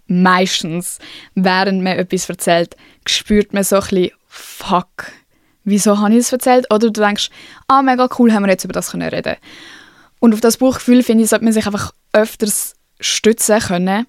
[0.07, 0.99] meistens,
[1.33, 2.75] während man etwas erzählt,
[3.07, 5.11] spürt man so ein bisschen, fuck,
[5.63, 6.71] wieso habe ich das erzählt?
[6.71, 7.29] Oder du denkst,
[7.67, 9.35] ah, mega cool, haben wir jetzt über das können reden
[10.19, 14.07] Und auf das Buchgefühl, finde ich, sollte man sich einfach öfters stützen können.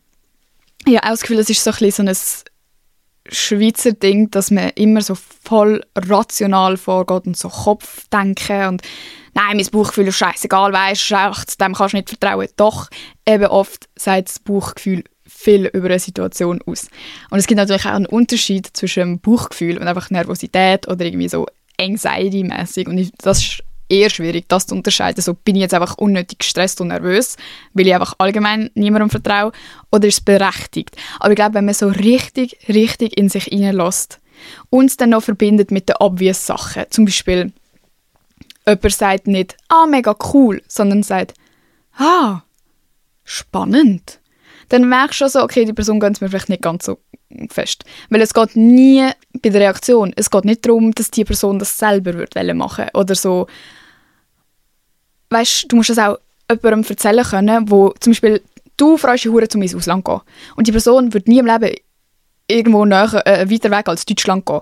[0.86, 2.44] Habe auch das Gefühl, das ist so ein bisschen so ein
[3.28, 8.82] Schweizer Ding, dass man immer so voll rational vorgeht und so Kopf denken und
[9.34, 12.48] nein, mein Bauchgefühl ist scheißegal, weißt du, dem kannst du nicht vertrauen.
[12.56, 12.88] Doch,
[13.26, 15.02] eben oft sagt das Bauchgefühl
[15.46, 16.88] viel über eine Situation aus.
[17.30, 21.46] Und es gibt natürlich auch einen Unterschied zwischen Bauchgefühl und einfach Nervosität oder irgendwie so
[21.80, 22.88] Anxiety-mäßig.
[22.88, 25.22] Und das ist eher schwierig, das zu unterscheiden.
[25.22, 27.36] So bin ich jetzt einfach unnötig gestresst und nervös,
[27.74, 29.52] weil ich einfach allgemein niemandem vertraue,
[29.92, 30.96] oder ist es berechtigt?
[31.20, 34.18] Aber ich glaube, wenn man so richtig, richtig in sich hineinlässt
[34.70, 37.52] und es dann noch verbindet mit den obvious Sachen, zum Beispiel
[38.66, 41.34] jemand sagt nicht, ah, mega cool, sondern sagt,
[41.96, 42.42] ah,
[43.22, 44.18] spannend
[44.68, 46.98] dann merkst du schon so, okay, die Person gönnt es mir vielleicht nicht ganz so
[47.50, 47.84] fest.
[48.10, 49.08] Weil es geht nie
[49.42, 53.14] bei der Reaktion, es geht nicht darum, dass die Person das selber würde machen oder
[53.14, 53.46] so.
[55.30, 56.18] Weißt du, musst das auch
[56.50, 58.42] jemandem erzählen können, wo zum Beispiel
[58.76, 60.20] du freust dich hure zum ins Ausland gehen
[60.54, 61.74] und die Person wird nie im Leben
[62.48, 64.60] irgendwo näher, äh, weiter weg als Deutschland gehen.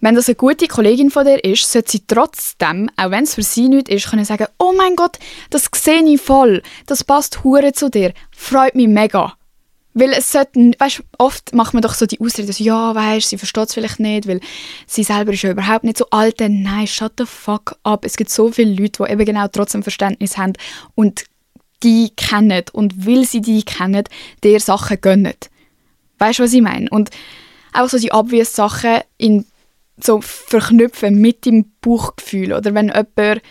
[0.00, 3.42] Wenn das eine gute Kollegin von dir ist, sollte sie trotzdem, auch wenn es für
[3.42, 5.18] sie nicht ist, können sagen, oh mein Gott,
[5.50, 9.34] das sehe ich voll, das passt hure zu dir, freut mich mega.
[9.94, 13.38] Weil es sollten, weißt, oft macht man doch so die Ausrede, so, ja, weißt, sie
[13.38, 14.40] versteht es vielleicht nicht, weil
[14.86, 16.40] sie selber ist ja überhaupt nicht so alt.
[16.40, 18.04] Nein, shut the fuck up.
[18.04, 20.54] Es gibt so viele Leute, die eben genau trotzdem Verständnis haben
[20.96, 21.24] und
[21.84, 24.04] die kennen und weil sie die kennen,
[24.42, 25.34] der Sachen gönnen.
[26.18, 26.88] Weißt du, was ich meine?
[26.90, 27.10] Und
[27.72, 29.46] auch so die obvious Sachen in
[30.02, 33.42] so verknüpfen mit dem Bauchgefühl oder wenn jemand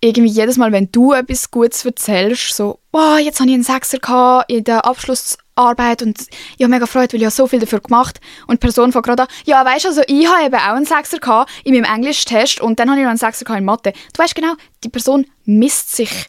[0.00, 4.44] irgendwie jedes Mal, wenn du etwas Gutes erzählst, so, wow, jetzt habe ich einen Sechser
[4.48, 8.20] in der Abschluss Arbeit und ich habe mega gefreut, weil ich so viel dafür gemacht
[8.46, 10.84] und die Person von gerade an, ja, weißt du, also ich habe eben auch einen
[10.84, 13.92] Sechser gehabt in meinem Englisch-Test und dann habe ich noch einen Sechser in Mathe.
[14.12, 16.28] Du weißt genau, die Person misst sich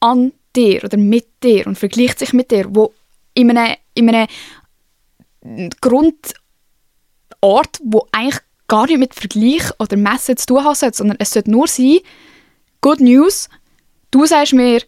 [0.00, 2.92] an dir oder mit dir und vergleicht sich mit dir, wo
[3.34, 4.28] in einem, in einem
[5.80, 6.30] Grundort,
[7.82, 11.68] wo eigentlich gar nicht mit Vergleich oder Messen zu tun hat, sondern es sollte nur
[11.68, 11.98] sein,
[12.80, 13.48] Good News,
[14.10, 14.82] du sagst mir,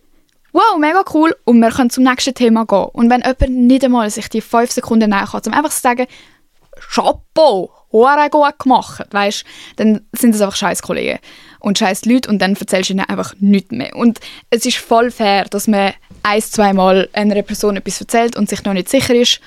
[0.57, 2.87] wow, mega cool, und wir können zum nächsten Thema gehen.
[2.93, 6.07] Und wenn jemand nicht einmal sich die fünf Sekunden näher kann, um einfach zu sagen,
[6.95, 9.45] Chapeau, hure gut gemacht, weißt,
[9.77, 11.19] dann sind das einfach scheiß Kollegen
[11.61, 13.95] und scheiß Leute und dann erzählst du ihnen einfach nichts mehr.
[13.97, 14.19] Und
[14.51, 15.93] es ist voll fair, dass man
[16.23, 19.41] ein, zweimal einer Person etwas erzählt und sich noch nicht sicher ist.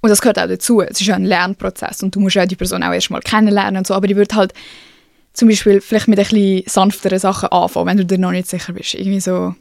[0.00, 0.82] Und das gehört auch dazu.
[0.82, 3.86] Es ist ja ein Lernprozess und du musst ja die Person auch erstmal kennenlernen und
[3.86, 3.94] so.
[3.94, 4.52] Aber ich würde halt
[5.32, 8.72] zum Beispiel vielleicht mit ein bisschen sanfteren Sachen anfangen, wenn du dir noch nicht sicher
[8.72, 8.94] bist.
[8.94, 9.54] Irgendwie so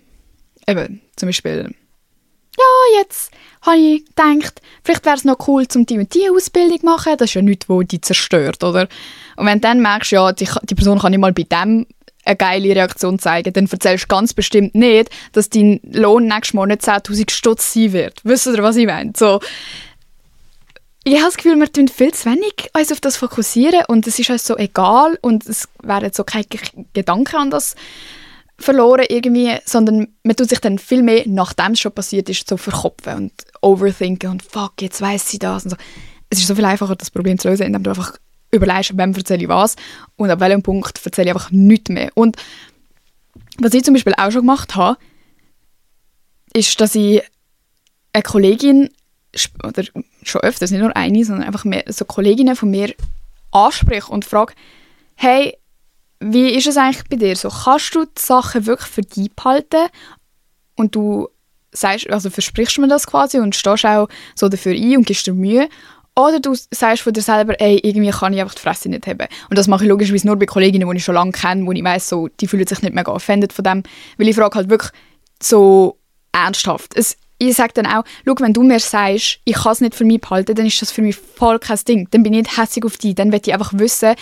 [0.67, 1.73] eben, zum Beispiel,
[2.57, 6.79] ja, jetzt habe ich gedacht, vielleicht wäre es noch cool, zum die und die Ausbildung
[6.79, 7.13] zu machen.
[7.17, 8.87] Das ist ja nichts, was dich zerstört, oder?
[9.37, 11.87] Und wenn du dann merkst, ja, die, die Person kann nicht mal bei dem
[12.25, 16.81] eine geile Reaktion zeigen, dann erzählst du ganz bestimmt nicht, dass dein Lohn nächsten Monat
[16.81, 18.21] 10'000 Stutz sein wird.
[18.23, 19.11] Wisst ihr, was ich meine?
[19.17, 19.41] So,
[21.03, 24.19] ich habe das Gefühl, wir tun viel zu wenig uns auf das fokussieren und es
[24.19, 26.45] ist uns so egal und es werden so keine
[26.93, 27.75] Gedanken an das
[28.63, 32.57] verloren irgendwie, sondern man tut sich dann viel mehr, nachdem es schon passiert ist, so
[32.57, 35.77] verkopfen und overthinken und fuck, jetzt weiß sie das und so.
[36.29, 38.17] Es ist so viel einfacher, das Problem zu lösen, indem du einfach
[38.51, 39.75] überlegst, wem erzähle ich was
[40.15, 42.11] und ab welchem Punkt erzähle ich einfach nichts mehr.
[42.15, 42.37] Und
[43.59, 44.97] Was ich zum Beispiel auch schon gemacht habe,
[46.53, 47.21] ist, dass ich
[48.13, 48.89] eine Kollegin,
[49.63, 49.83] oder
[50.23, 52.93] schon öfters, nicht nur eine, sondern einfach mehr, so Kolleginnen von mir
[53.51, 54.53] anspreche und frage,
[55.15, 55.57] hey,
[56.23, 57.35] wie ist es eigentlich bei dir?
[57.35, 59.87] So, kannst du die Sachen wirklich für dich behalten
[60.75, 61.27] und du
[61.71, 65.33] sagst, also versprichst mir das quasi und stehst auch so dafür ein und gibst dir
[65.33, 65.69] Mühe?
[66.15, 69.27] Oder du sagst von dir selber, ey, irgendwie kann ich einfach die Fresse nicht haben.
[69.49, 71.83] Und das mache ich logischerweise nur bei Kolleginnen, die ich schon lange kenne, wo ich
[71.83, 73.83] weiss, so, die fühlen sich nicht mega offended von dem.
[74.17, 74.91] Weil ich frage halt wirklich
[75.41, 75.97] so
[76.31, 76.95] ernsthaft.
[76.95, 80.05] Es, ich sage dann auch, schau, wenn du mir sagst, ich kann es nicht für
[80.05, 82.07] mich behalten, dann ist das für mich voll kein Ding.
[82.11, 83.15] Dann bin ich nicht hässlich auf dich.
[83.15, 84.13] Dann will ich einfach wissen,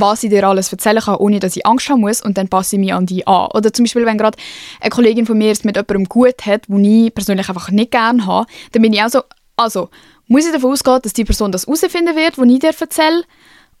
[0.00, 2.76] was ich dir alles erzählen kann, ohne dass ich Angst haben muss und dann passe
[2.76, 3.48] ich mich an die an.
[3.54, 4.38] Oder zum Beispiel, wenn gerade
[4.80, 8.26] eine Kollegin von mir es mit jemandem gut hat, wo ich persönlich einfach nicht gerne
[8.26, 9.22] habe, dann bin ich auch so,
[9.56, 9.88] also
[10.28, 13.24] muss ich davon ausgehen, dass die Person das herausfinden wird, was ich dir erzähle,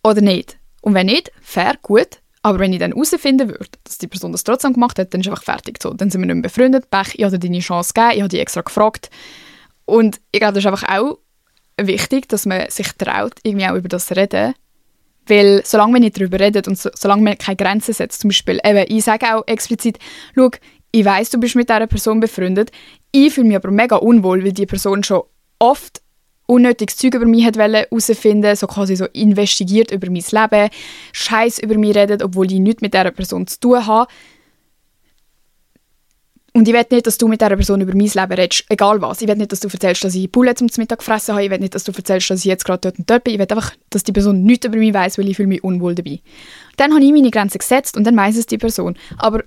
[0.02, 0.58] oder nicht?
[0.80, 2.20] Und wenn nicht, fair, gut.
[2.42, 5.26] Aber wenn ich dann herausfinden würde, dass die Person das trotzdem gemacht hat, dann ist
[5.26, 5.82] einfach fertig.
[5.82, 5.92] So.
[5.92, 6.90] Dann sind wir nicht mehr befreundet.
[6.90, 9.10] Pech, ich habe dir deine Chance gegeben, ich habe dich extra gefragt.
[9.84, 11.18] Und ich glaube, das ist einfach auch
[11.76, 14.54] wichtig, dass man sich traut, irgendwie auch über das zu reden.
[15.28, 18.60] Weil solange man nicht darüber redet und so, solange man keine Grenzen setzt, zum Beispiel,
[18.64, 19.98] eben, ich sage auch explizit,
[20.34, 20.50] schau,
[20.92, 22.70] ich weiß, du bist mit dieser Person befreundet,
[23.12, 25.22] ich fühle mich aber mega unwohl, weil die Person schon
[25.58, 26.00] oft
[26.46, 30.70] unnötiges Zeug über mich herausfinden so quasi so investigiert über mein Leben,
[31.12, 34.10] Scheiß über mich redet, obwohl ich nichts mit dieser Person zu tun habe.
[36.56, 39.20] Und ich will nicht, dass du mit dieser Person über mein Leben redest, egal was.
[39.20, 41.44] Ich will nicht, dass du erzählst, dass ich Bulle zum Mittag gefressen habe.
[41.44, 43.34] Ich will nicht, dass du erzählst, dass ich jetzt gerade dort und dort bin.
[43.34, 45.94] Ich will einfach, dass die Person nichts über mich weiß, weil ich fühle mich unwohl
[45.94, 46.18] dabei.
[46.78, 48.96] Dann habe ich meine Grenze gesetzt und dann weiß es die Person.
[49.18, 49.44] Aber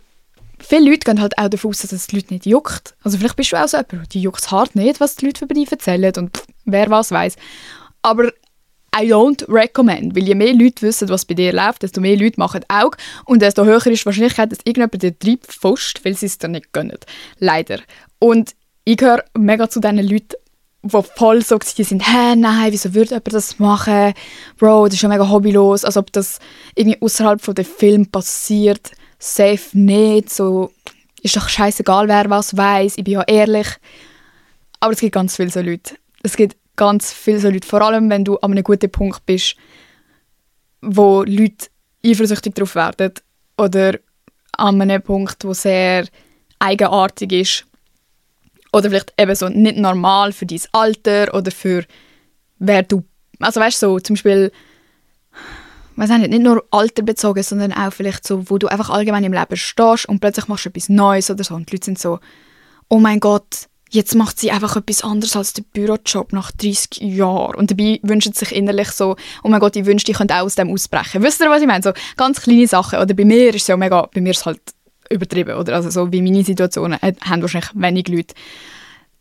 [0.60, 2.94] viele Leute gehen halt auch davon aus, dass es die Leute nicht juckt.
[3.02, 5.46] Also vielleicht bist du auch so jemand, die juckt es hart nicht, was die Leute
[5.46, 7.38] über dich erzählen und pff, wer was weiß.
[8.04, 8.32] Aber
[8.96, 12.40] I don't recommend, weil je mehr Leute wissen, was bei dir läuft, desto mehr Leute
[12.40, 12.92] machen auch
[13.26, 15.64] und desto höher ist die Wahrscheinlichkeit, dass irgendjemand dir treibt,
[16.04, 16.98] weil sie es dir nicht gönnen.
[17.38, 17.80] Leider.
[18.20, 20.36] Und ich gehöre mega zu diesen Leuten,
[20.82, 24.14] die voll so sind, hä, nein, wieso würde jemand das machen?
[24.58, 26.40] Bro, das ist ja mega hobbylos, als ob das
[26.74, 30.30] irgendwie außerhalb von dem Film passiert safe nicht.
[30.30, 30.72] So,
[31.22, 32.98] ist doch scheißegal, wer was weiß.
[32.98, 33.68] Ich bin ja ehrlich.
[34.80, 35.96] Aber es gibt ganz viele so Leute.
[36.24, 39.58] Es gibt ganz viele so Leute, vor allem wenn du an einem guten Punkt bist,
[40.82, 41.68] wo Leute
[42.06, 43.12] eifersüchtig darauf werden
[43.58, 44.00] oder
[44.54, 46.08] an einem Punkt, wo sehr
[46.58, 47.66] eigenartig ist
[48.72, 51.84] oder vielleicht eben so nicht normal für dein Alter oder für
[52.60, 53.04] wer du,
[53.40, 54.50] also weißt du, so zum Beispiel
[55.98, 59.58] weiß nicht, nicht nur alterbezogen, sondern auch vielleicht so, wo du einfach allgemein im Leben
[59.58, 62.20] stehst und plötzlich machst du etwas Neues oder so und die Leute sind so,
[62.88, 67.56] oh mein Gott, jetzt macht sie einfach etwas anderes als der Bürojob nach 30 Jahren.
[67.56, 70.44] Und dabei wünschen sie sich innerlich so, oh mein Gott, ich wünschte, ich könnte auch
[70.44, 71.24] aus dem ausbrechen.
[71.24, 71.84] Wisst ihr, was ich meine?
[71.84, 73.00] So ganz kleine Sachen.
[73.00, 74.62] Oder bei mir ist es ja mega, bei mir ist es halt
[75.10, 75.58] übertrieben.
[75.58, 78.36] Oder also so wie meine Situationen haben wahrscheinlich wenig Leute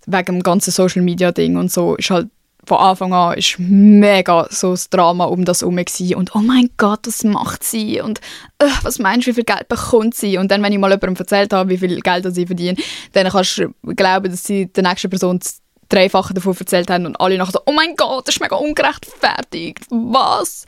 [0.06, 2.28] wegen dem ganzen Social Media Ding und so ist halt
[2.68, 5.78] von Anfang an ist mega so das Drama um das herum
[6.16, 8.20] und oh mein Gott, was macht sie und
[8.58, 10.36] äh, was meinst du, wie viel Geld bekommt sie?
[10.36, 12.76] Und dann, wenn ich mal jemandem erzählt habe, wie viel Geld sie verdienen,
[13.14, 17.18] dann kannst du glauben, dass sie der nächsten Person das Dreifache davon erzählt haben und
[17.18, 20.66] alle nachher so, oh mein Gott, das ist mega ungerechtfertigt, was?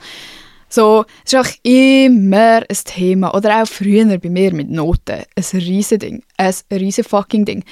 [0.67, 3.35] So, es ist auch immer ein Thema.
[3.35, 5.25] Oder auch früher bei mir mit Noten.
[5.35, 6.23] Ein riesen Ding.
[6.37, 7.65] Ein riesen fucking Ding.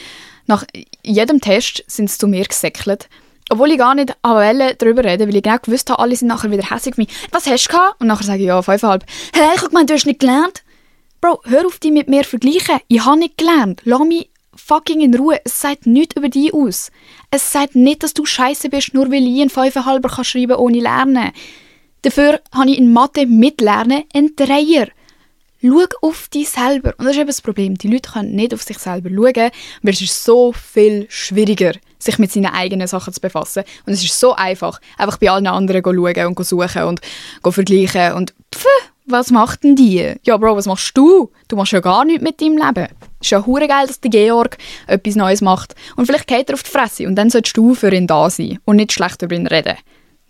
[0.48, 0.66] Nach
[1.02, 3.08] jedem Test sind sie zu mir gesäckelt
[3.50, 6.52] obwohl ich gar nicht wollte darüber reden, weil ich genau gewusst habe, alle sind nachher
[6.52, 7.10] wieder hässlich auf mich.
[7.32, 8.02] Was hast du gehabt?
[8.02, 9.06] Und nachher sage ich, ja, fünfeinhalb.
[9.34, 10.64] Hey, ich habe gemeint, du hast nicht gelernt.
[11.22, 12.78] Bro, hör auf, dich mit mir vergleichen.
[12.88, 13.82] Ich habe nicht gelernt.
[13.84, 15.40] Lass mich fucking in Ruhe.
[15.44, 16.92] Es sagt nichts über dich aus.
[17.32, 20.80] Es sagt nicht, dass du scheiße bist, nur weil ich einen Fünfeinhalber kann schreiben ohne
[20.80, 21.32] Lernen.
[22.04, 24.88] Dafür habe ich in Mathe mit Lernen einen Dreier.
[25.62, 26.94] Schau auf dich selber.
[26.98, 27.78] Und das ist eben das Problem.
[27.78, 32.18] Die Leute können nicht auf sich selber schauen, weil es ist so viel schwieriger, sich
[32.18, 33.64] mit seinen eigenen Sachen zu befassen.
[33.86, 37.02] Und es ist so einfach, einfach bei allen anderen schauen und suchen und
[37.44, 38.66] vergleichen und pff,
[39.06, 40.14] was macht denn die?
[40.24, 41.32] Ja, Bro, was machst du?
[41.48, 42.88] Du machst ja gar nichts mit deinem Leben.
[43.20, 45.76] Es ist ja hure geil, dass der Georg etwas Neues macht.
[45.96, 48.60] Und vielleicht geht er auf die Fresse und dann solltest du für ihn da sein
[48.66, 49.76] und nicht schlecht über ihn reden.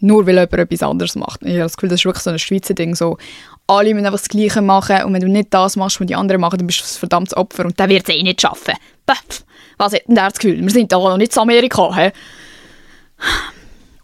[0.02, 1.42] Nur weil jemand etwas anderes macht.
[1.44, 2.96] Ich habe das Gefühl, das ist wirklich so ein Schweizer Ding.
[2.96, 3.18] So,
[3.68, 6.42] alle müssen einfach das Gleiche machen und wenn du nicht das machst, was die anderen
[6.42, 8.74] machen, dann bist du ein verdammtes Opfer und dann wird es eh nicht schaffen.
[9.78, 10.62] Was hat denn der das Gefühl?
[10.62, 11.96] Wir sind da noch nicht zu Amerika.
[11.96, 12.12] He?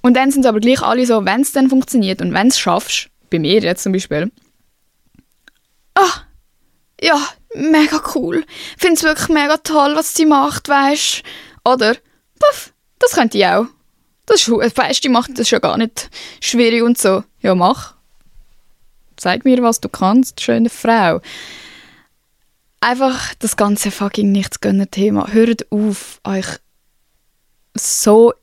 [0.01, 2.59] Und dann sind es aber gleich alle so, wenn es dann funktioniert und wenn es
[2.59, 4.31] schaffst, bei mir jetzt zum Beispiel,
[5.95, 6.21] ah,
[7.01, 7.19] ja,
[7.55, 8.45] mega cool.
[8.77, 11.23] Finde es wirklich mega toll, was sie macht, weißt
[11.65, 11.95] Oder,
[12.39, 13.65] puff, das könnte ich auch.
[14.25, 16.09] Das ist, weißt, die macht das schon gar nicht
[16.41, 17.23] schwierig und so.
[17.41, 17.93] Ja, mach.
[19.17, 21.21] Zeig mir, was du kannst, schöne Frau.
[22.81, 25.31] einfach das ganze fucking Nichts-Gönner-Thema.
[25.31, 26.45] Hört auf, euch
[27.75, 28.33] so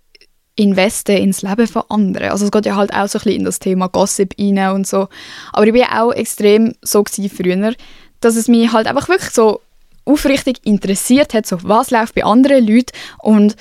[0.56, 2.30] investe ins Leben von anderen.
[2.30, 4.86] Also es geht ja halt auch so ein bisschen in das Thema Gossip rein und
[4.86, 5.08] so.
[5.52, 7.74] Aber ich war auch extrem so früher,
[8.20, 9.60] dass es mich halt einfach wirklich so
[10.04, 13.56] aufrichtig interessiert hat, so was läuft bei anderen Leuten und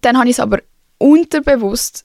[0.00, 0.60] dann habe ich es aber
[0.98, 2.04] unterbewusst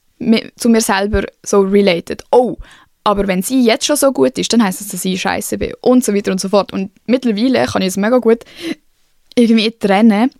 [0.56, 2.22] zu mir selber so related.
[2.30, 2.56] Oh,
[3.04, 5.72] aber wenn sie jetzt schon so gut ist, dann heißt es, dass ich scheiße bin
[5.80, 6.72] und so weiter und so fort.
[6.72, 8.44] Und mittlerweile kann ich es mega gut
[9.34, 10.30] irgendwie trennen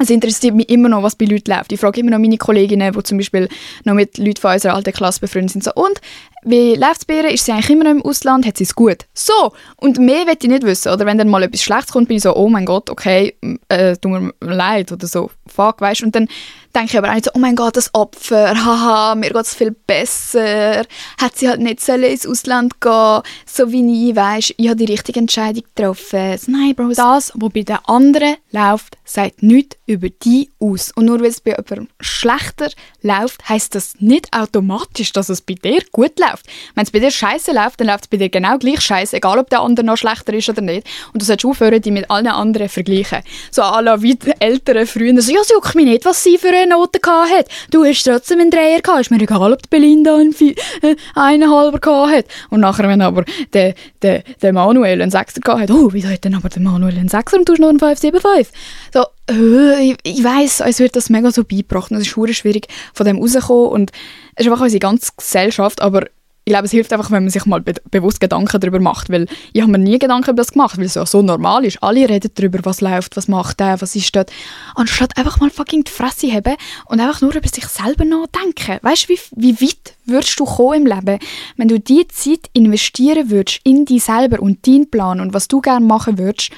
[0.00, 1.72] es interessiert mich immer noch, was bei Leuten läuft.
[1.72, 3.48] Ich frage immer noch meine Kolleginnen, die zum Beispiel
[3.84, 6.00] noch mit Leuten von unserer alten Klasse befreundet sind, so, und,
[6.48, 7.30] wie läuft es bei ihr?
[7.30, 8.46] Ist sie eigentlich immer noch im Ausland?
[8.46, 9.06] Hat sie es gut?
[9.14, 9.52] So!
[9.76, 10.92] Und mehr will ich nicht wissen.
[10.92, 13.36] Oder wenn dann mal etwas Schlechtes kommt, bin ich so, oh mein Gott, okay,
[13.68, 16.02] äh, tut mir leid oder so, fuck, weißt?
[16.02, 16.28] Und dann
[16.74, 19.54] denke ich aber auch nicht so, oh mein Gott, das Opfer, haha, mir geht es
[19.54, 20.84] viel besser.
[21.20, 24.90] Hat sie halt nicht sollen ins Ausland gehen, so wie ich, weißt ich habe die
[24.90, 26.38] richtige Entscheidung getroffen.
[26.38, 26.92] So, nein, Bro.
[26.94, 30.92] Das, was bei den anderen läuft, sagt nichts über die aus.
[30.94, 32.70] Und nur weil es bei jemandem schlechter
[33.02, 36.37] läuft, heisst das nicht automatisch, dass es bei dir gut läuft.
[36.74, 39.38] Wenn es bei dir scheiße läuft, dann läuft es bei dir genau gleich scheiße, egal
[39.38, 40.86] ob der andere noch schlechter ist oder nicht.
[41.12, 43.22] Und du solltest aufhören, die mit allen anderen vergleichen.
[43.50, 46.68] So alle wie die Älteren früher, so, ja, juckt mich nicht, was sie für eine
[46.68, 47.46] Note hat.
[47.70, 49.00] Du hast trotzdem einen Dreier gehabt.
[49.00, 50.34] Ist mir egal, ob die Belinda einen,
[50.82, 52.24] äh, einen halber gehabt hat.
[52.50, 56.24] Und nachher, wenn aber der, der, der Manuel einen Sechser gehabt hat, oh, wieso hat
[56.24, 58.54] denn aber der Manuel einen Sechser und du hast noch einen 575?
[58.92, 61.90] So, äh, ich, ich weiss, es wird das mega so beigebracht.
[61.92, 63.70] Es ist schwierig, von dem rauszukommen.
[63.70, 63.92] Und
[64.34, 66.06] es ist einfach unsere ganze Gesellschaft, aber
[66.48, 69.26] ich glaube, es hilft einfach, wenn man sich mal be bewusst Gedanken darüber macht, weil
[69.52, 71.82] ich habe mir nie Gedanken über das gemacht, weil es ja so normal ist.
[71.82, 74.32] Alle reden darüber, was läuft, was macht der, was ist dort.
[74.74, 76.56] Anstatt einfach mal fucking die Fresse haben
[76.86, 78.78] und einfach nur über sich selber nachdenken.
[78.80, 81.18] Weißt du, wie, wie weit würdest du kommen im Leben,
[81.58, 85.60] wenn du die Zeit investieren würdest in dich selber und deinen Plan und was du
[85.60, 86.50] gerne machen würdest,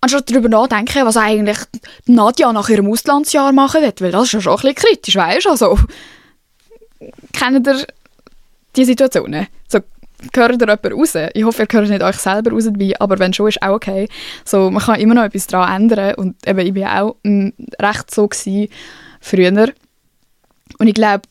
[0.00, 1.58] anstatt darüber nachdenken, was eigentlich
[2.06, 5.44] Nadja nach ihrem Auslandsjahr machen wird, weil das ist ja schon ein bisschen kritisch, weißt
[5.44, 5.50] du?
[5.50, 5.78] Also,
[7.34, 7.86] kennt ihr
[8.76, 9.46] die Situationen.
[9.68, 9.80] So,
[10.32, 11.14] gehört ihr jemand raus?
[11.34, 14.08] Ich hoffe, ihr gehört nicht euch selber raus dabei, aber wenn schon, ist auch okay.
[14.44, 18.14] So, man kann immer noch etwas daran ändern und eben, ich war auch m, recht
[18.14, 18.68] so gewesen,
[19.20, 19.72] früher.
[20.78, 21.22] Und ich glaube,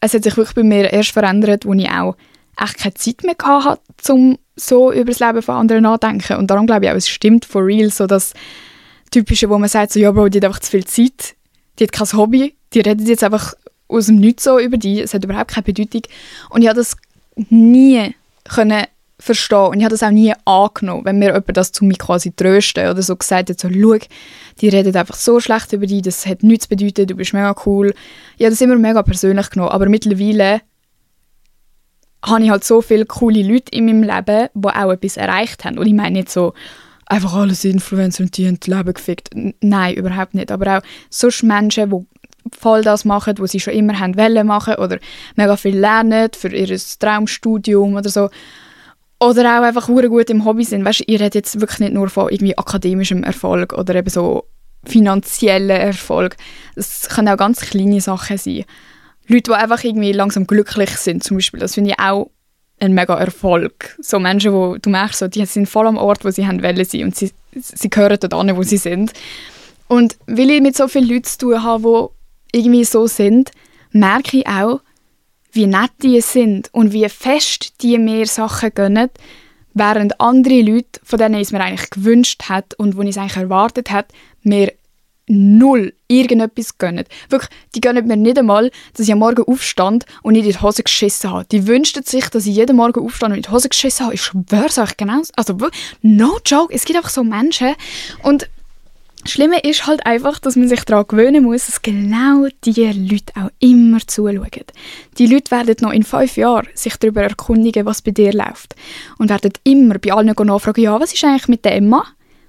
[0.00, 2.16] es hat sich wirklich bei mir erst verändert, als ich auch
[2.60, 6.36] echt keine Zeit mehr hatte, um so über das Leben von anderen nachzudenken.
[6.36, 8.34] Und darum glaube ich auch, es stimmt for real, so das
[9.10, 11.34] Typische, wo man sagt, so, ja Bro, die hat einfach zu viel Zeit,
[11.78, 13.54] die hat kein Hobby, die redet jetzt einfach
[13.88, 16.02] aus dem Nichts so über die, es hat überhaupt keine Bedeutung.
[16.50, 16.96] Und ich habe das
[17.50, 18.84] nie können
[19.20, 22.30] verstehen und ich habe das auch nie angenommen, wenn mir jemand das zu mir quasi
[22.32, 23.98] trösten oder so gesagt hat, so, schau,
[24.60, 27.94] die redet einfach so schlecht über dich, das hat nichts bedeutet, du bist mega cool.
[28.36, 30.60] Ich habe das immer mega persönlich genommen, aber mittlerweile
[32.24, 35.78] habe ich halt so viele coole Leute in meinem Leben, die auch etwas erreicht haben.
[35.78, 36.54] Und ich meine nicht so,
[37.06, 39.30] einfach alles Influencer und die haben das Leben gefickt.
[39.60, 40.52] Nein, überhaupt nicht.
[40.52, 42.06] Aber auch sonst Menschen, die
[42.58, 44.98] voll das machen, was sie schon immer haben wollen machen oder
[45.36, 48.30] mega viel lernen für ihr Traumstudium oder so.
[49.20, 50.84] Oder auch einfach gut im Hobby sind.
[50.84, 54.44] Weißt, ihr redet jetzt wirklich nicht nur von irgendwie akademischem Erfolg oder eben so
[54.84, 56.36] finanziellen Erfolg.
[56.76, 58.64] Es können auch ganz kleine Sachen sein.
[59.26, 62.30] Leute, die einfach irgendwie langsam glücklich sind, zum Beispiel, das finde ich auch
[62.80, 63.96] ein mega Erfolg.
[64.00, 66.84] So Menschen, wo du merkst, so, die sind voll am Ort, wo sie haben wollen
[66.84, 69.12] sein und sie, sie gehören dort an, wo sie sind.
[69.88, 72.10] Und weil ich mit so vielen Leuten zu tun habe,
[72.52, 73.50] irgendwie so sind,
[73.90, 74.80] merke ich auch,
[75.52, 79.10] wie nett die sind und wie fest die mir Sachen gönnen,
[79.74, 83.18] während andere Leute, von denen ich es mir eigentlich gewünscht hat und wo ich es
[83.18, 84.72] eigentlich erwartet hat, mir
[85.28, 87.04] null irgendetwas gönnen.
[87.28, 90.82] Wirklich, die gönnen mir nicht einmal, dass ich am Morgen aufstand und in die Hose
[90.82, 91.44] geschissen habe.
[91.50, 94.14] Die wünschten sich, dass ich jeden Morgen aufstand und in die Hose geschissen habe.
[94.14, 95.20] Ich schwöre es euch genau.
[95.36, 95.56] Also,
[96.02, 97.74] no joke, es gibt einfach so Menschen
[98.22, 98.48] und
[99.26, 103.50] Schlimme ist halt einfach, dass man sich daran gewöhnen muss, dass genau diese Leute auch
[103.58, 104.46] immer zuschauen.
[105.18, 108.74] Die Leute werden noch in fünf Jahren sich darüber erkundigen, was bei dir läuft.
[109.18, 112.06] Und werden immer bei allen nachfragen, ja, was ist eigentlich mit der Emma?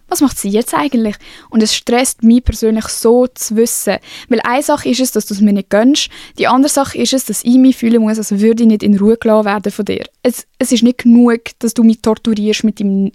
[0.09, 1.15] Was macht sie jetzt eigentlich?
[1.49, 3.97] Und es stresst mich persönlich so zu wissen.
[4.27, 6.09] Weil eine Sache ist es, dass du es mir nicht gönnst.
[6.39, 8.97] Die andere Sache ist es, dass ich mich fühlen muss, als würde ich nicht in
[8.97, 10.05] Ruhe gelassen werden von dir.
[10.23, 13.11] Es, es ist nicht genug, dass du mich torturierst mit deinem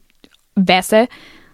[0.55, 1.09] Wesen,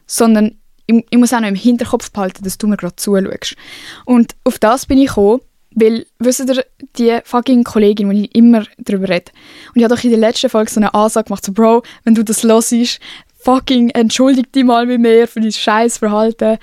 [0.07, 0.57] sondern
[0.91, 3.57] ich, ich muss auch noch im Hinterkopf behalten, dass du mir gerade zuschaust.
[4.05, 5.41] Und auf das bin ich gekommen,
[5.75, 6.65] weil, wisst ihr,
[6.99, 9.31] die fucking Kollegin, wo ich immer darüber rede,
[9.69, 12.15] und ich habe doch in der letzten Folge so eine Ansage gemacht, so, Bro, wenn
[12.15, 13.01] du das hörst,
[13.39, 16.59] fucking entschuldig dich mal mit mir für dein scheiß Verhalten.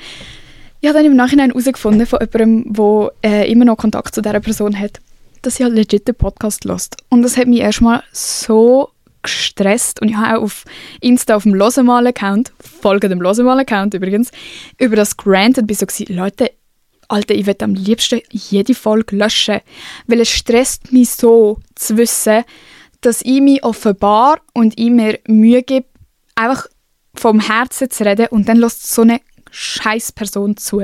[0.80, 4.40] Ich habe dann im Nachhinein herausgefunden von jemandem, der äh, immer noch Kontakt zu dieser
[4.40, 5.00] Person hat,
[5.42, 6.98] dass sie halt legit den Podcast lost.
[7.10, 8.90] Und das hat mich erstmal so
[9.28, 10.66] gestresst und ich habe auch auf
[11.02, 12.52] Insta auf dem Losemal-Account,
[12.82, 14.32] folge dem Losemal-Account übrigens,
[14.80, 16.52] über das granted, bin so gewesen, Leute,
[17.10, 19.62] Alter, ich würde am liebsten jede Folge löschen,
[20.08, 22.44] weil es stresst mich so zu wissen,
[23.02, 25.88] dass ich mich offenbar und ich mir Mühe gebe,
[26.36, 26.68] einfach
[27.16, 29.22] vom Herzen zu reden und dann lässt so eine
[29.52, 30.80] scheiß Person zu.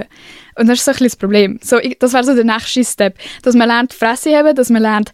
[0.56, 1.60] Und das ist so ein bisschen das Problem.
[1.62, 4.82] So, ich, das wäre so der nächste Step, dass man lernt, Fresse haben, dass man
[4.82, 5.12] lernt,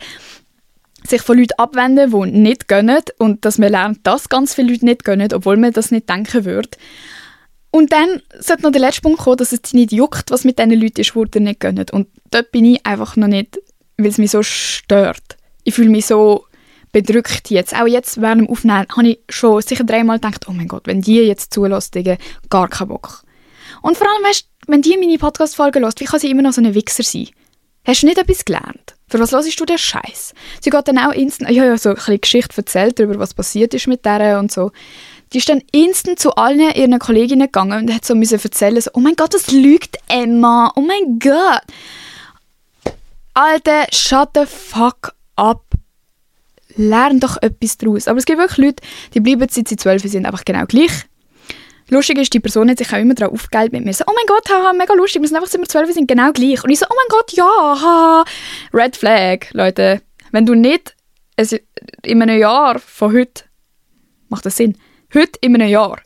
[1.08, 4.86] sich von Leuten abwenden, die nicht gönnen und dass man lernt, dass ganz viele Leute
[4.86, 6.70] nicht gönnen, obwohl man das nicht denken würde.
[7.72, 10.58] Und dann sollte noch der letzte Punkt kommen, dass es dich nicht juckt, was mit
[10.58, 11.86] diesen Leuten ist, die dir nicht gönnen.
[11.92, 13.60] Und dort bin ich einfach noch nicht,
[13.98, 15.38] weil es mich so stört.
[15.64, 16.46] Ich fühle mich so
[16.92, 17.76] bedrückt jetzt.
[17.76, 21.02] Auch jetzt während dem Aufnehmen habe ich schon sicher dreimal gedacht, oh mein Gott, wenn
[21.02, 22.18] die jetzt zulassen,
[22.50, 23.24] gar keinen Bock.
[23.82, 26.62] Und vor allem, weißt, wenn die meine Podcast-Folge hört, wie kann sie immer noch so
[26.62, 27.30] ein Wichser sein?
[27.90, 28.94] Hast du nicht etwas gelernt?
[29.08, 30.36] Für was hörst du den Scheiß?
[30.62, 33.74] Sie geht dann auch instant, ich habe ja so ein Geschichte erzählt darüber, was passiert
[33.74, 34.72] ist mit der und so.
[35.34, 38.92] Die ist dann instant zu allen ihren Kolleginnen gegangen und hat so müssen erzählen, so,
[38.94, 41.64] oh mein Gott, das lügt Emma, oh mein Gott.
[43.34, 45.64] Alter, shut the fuck up.
[46.76, 48.08] Lern doch etwas daraus.
[48.08, 48.84] Aber es gibt wirklich Leute,
[49.16, 51.09] die bleiben seit sie zwölf sind einfach genau gleich.
[51.90, 53.94] Lustig ist, die Person hat sich auch immer darauf aufgehalten mit mir.
[53.94, 56.64] So, oh mein Gott, haha, mega lustig, wir sind einfach wir zwölf sind genau gleich.
[56.64, 58.26] Und ich so, oh mein Gott, ja, haha.
[58.74, 60.02] Red Flag, Leute.
[60.32, 60.96] Wenn du nicht
[62.04, 63.44] in einem Jahr von heute,
[64.28, 64.78] macht das Sinn,
[65.14, 66.00] heute in einem Jahr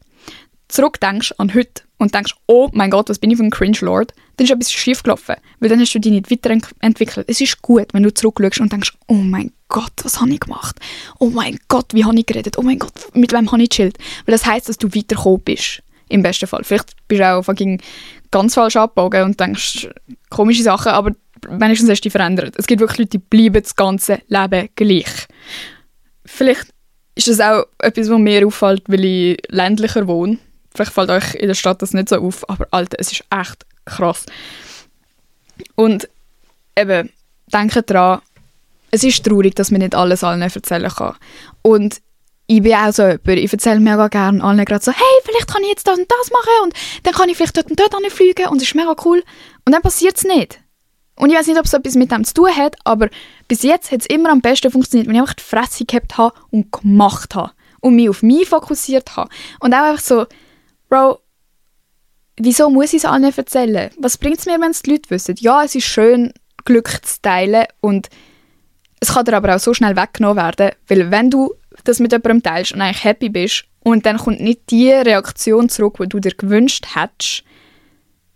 [0.70, 4.46] zurückdenkst an heute und denkst, oh mein Gott, was bin ich für ein Cringe-Lord, dann
[4.46, 7.28] ist etwas schief gelaufen, weil dann hast du dich nicht weiterentwickelt.
[7.30, 10.78] Es ist gut, wenn du zurückschaust und denkst, oh mein Gott, was habe ich gemacht?
[11.20, 12.60] Oh mein Gott, wie habe ich geredet?
[12.60, 13.98] Oh mein Gott, mit wem habe ich gechillt?
[14.26, 16.64] Weil das heisst, dass du weitergekommen bist, im besten Fall.
[16.64, 17.82] Vielleicht bist du auch fucking
[18.30, 19.90] ganz falsch abgebogen und denkst
[20.30, 21.12] komische Sachen, aber
[21.50, 22.54] wenigstens hast du dich verändert.
[22.56, 25.28] Es gibt wirklich Leute, die bleiben das ganze Leben gleich.
[26.24, 26.68] Vielleicht
[27.16, 30.38] ist das auch etwas, was mir auffällt, weil ich ländlicher wohne.
[30.76, 33.66] Vielleicht fällt euch in der Stadt das nicht so auf, aber Alter, es ist echt
[33.86, 34.28] krass.
[35.74, 36.08] Und
[36.78, 37.10] eben,
[37.52, 38.22] denke daran,
[38.94, 41.16] es ist traurig, dass man nicht alles allen erzählen kann.
[41.64, 42.00] Und
[42.46, 45.64] ich bin auch so jemand, ich erzähle mega gerne allen gerade so, hey, vielleicht kann
[45.64, 48.48] ich jetzt das und das machen und dann kann ich vielleicht dort und dort fliegen
[48.50, 49.24] und es ist mega cool.
[49.66, 50.60] Und dann passiert es nicht.
[51.16, 53.10] Und ich weiß nicht, ob es etwas mit dem zu tun hat, aber
[53.48, 56.36] bis jetzt hat es immer am besten funktioniert, wenn ich einfach die Fresse gehabt habe
[56.52, 57.52] und gemacht habe.
[57.80, 59.30] Und mich auf mich fokussiert habe.
[59.60, 60.28] Und auch einfach so,
[60.88, 61.20] Bro,
[62.38, 63.90] wieso muss ich es allen erzählen?
[63.98, 65.36] Was bringt es mir, wenn es die Leute wissen?
[65.40, 66.32] Ja, es ist schön,
[66.66, 68.10] Glück zu teilen und
[69.04, 72.42] es kann dir aber auch so schnell weggenommen werden, weil wenn du das mit jemandem
[72.42, 76.32] teilst und eigentlich happy bist und dann kommt nicht die Reaktion zurück, die du dir
[76.32, 77.44] gewünscht hättest,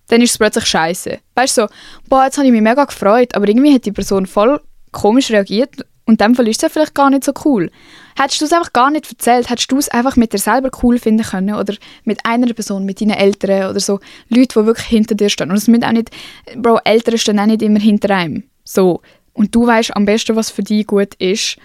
[0.09, 1.20] dann ist es plötzlich scheiße.
[1.36, 1.68] Weißt du, so,
[2.09, 4.59] boah, jetzt habe ich mich mega gefreut, aber irgendwie hat die Person voll
[4.91, 7.72] komisch reagiert und in dem Fall ist es ja vielleicht gar nicht so cool.
[8.18, 10.99] Hättest du es einfach gar nicht erzählt, hättest du es einfach mit dir selber cool
[10.99, 15.15] finden können oder mit einer Person, mit deinen Eltern oder so, Leute, die wirklich hinter
[15.15, 15.49] dir stehen.
[15.49, 16.11] Und es müssen auch nicht,
[16.57, 18.43] Bro, Eltern stehen auch nicht immer hinter einem.
[18.65, 19.01] So.
[19.38, 21.57] Und du weißt am besten, was für dich gut ist.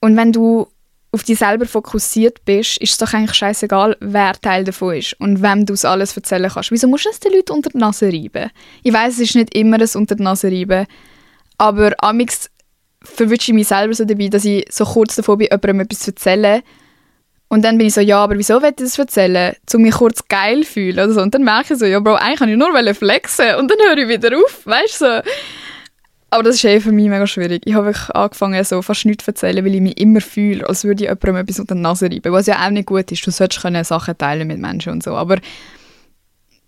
[0.00, 0.66] Und wenn du
[1.12, 5.42] auf dich selber fokussiert bist, ist es doch eigentlich scheißegal, wer Teil davon ist und
[5.42, 6.72] wem du es alles erzählen kannst.
[6.72, 8.50] Wieso musst du es den Leuten unter die Nase reiben?
[8.82, 10.86] Ich weiß, es ist nicht immer ein unter die Nase reiben,
[11.56, 12.50] aber amix
[13.00, 16.10] verwünsche ich mich selber so dabei, dass ich so kurz davor bin, jemandem etwas zu
[16.10, 16.62] erzählen
[17.48, 19.54] und dann bin ich so, ja, aber wieso will ich das erzählen?
[19.72, 21.22] Um mich kurz geil fühlen oder so.
[21.22, 23.98] Und dann merke ich so, ja, Bro, eigentlich kann ich nur flexen und dann höre
[23.98, 25.22] ich wieder auf, weißt du?
[25.24, 25.30] So.
[26.30, 27.62] Aber das ist eh für mich mega schwierig.
[27.64, 31.04] Ich habe angefangen, so fast nichts zu erzählen, weil ich mich immer fühle, als würde
[31.04, 32.32] ich jemandem etwas unter die Nase reiben.
[32.32, 33.26] Was ja auch nicht gut ist.
[33.26, 35.14] Du solltest können Sachen teilen mit Menschen und so.
[35.14, 35.38] Aber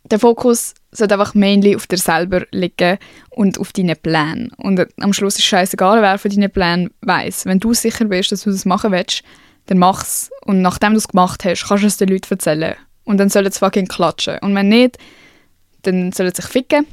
[0.05, 2.99] der Fokus sollte einfach mainly auf dir selber liegen
[3.31, 4.53] und auf deinen Plänen.
[4.57, 7.47] Und am Schluss ist es scheißegal, wer von deinen Plänen weiß.
[7.47, 9.23] Wenn du sicher bist, dass du das machen willst,
[9.67, 10.31] dann mach's.
[10.47, 12.77] Und nachdem du es gemacht hast, kannst du es den Leuten erzählen.
[13.05, 14.39] Und dann sollen sie fucking klatschen.
[14.39, 14.99] Und wenn nicht,
[15.83, 16.87] dann sollen sie sich ficken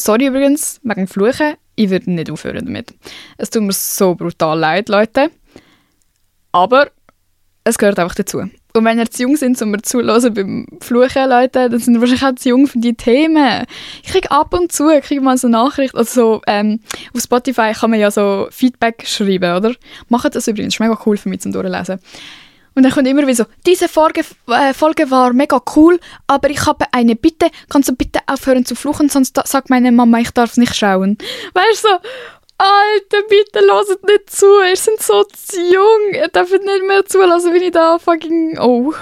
[0.00, 2.94] sorry übrigens, wegen Fluchen, ich würde nicht aufhören damit.
[3.36, 5.30] Es tut mir so brutal leid, Leute.
[6.52, 6.90] Aber
[7.64, 8.38] es gehört einfach dazu.
[8.72, 12.00] Und wenn ihr zu jung sind, um mir zuhören beim Fluchen, Leute, dann sind ihr
[12.00, 13.64] wahrscheinlich auch zu jung für die Themen.
[14.02, 16.80] Ich kriege ab und zu kriege mal so Nachrichten, also so, ähm,
[17.14, 19.74] auf Spotify kann man ja so Feedback schreiben, oder?
[20.08, 21.98] Macht das übrigens, ist mega cool für mich zum Durchlesen.
[22.74, 26.66] Und dann kommt immer wieder so, diese Folge, äh, Folge war mega cool, aber ich
[26.66, 30.52] habe eine Bitte, kannst du bitte aufhören zu fluchen, sonst sagt meine Mama, ich darf
[30.52, 31.18] es nicht schauen.
[31.54, 31.94] Weißt du, so,
[32.58, 35.24] Alter, bitte lasst nicht zu, ihr seid so
[35.56, 38.92] jung, ihr dürft nicht mehr zulassen, wenn ich da fucking, oh,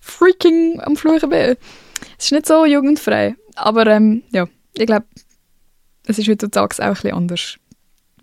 [0.00, 1.56] freaking am Fluchen bin.
[2.18, 5.06] Es ist nicht so jugendfrei, aber ähm, ja, ich glaube,
[6.06, 7.56] es ist heutzutage auch ein bisschen anders.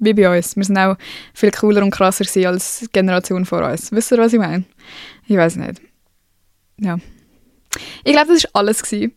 [0.01, 0.55] Wie bei uns.
[0.55, 0.97] Wir sind auch
[1.33, 3.91] viel cooler und krasser als die Generation vor uns.
[3.91, 4.65] Wisst ihr, was ich meine?
[5.27, 5.81] Ich weiß nicht.
[6.79, 6.97] Ja.
[8.03, 8.83] Ich glaube, das war alles.
[8.83, 9.13] Gewesen.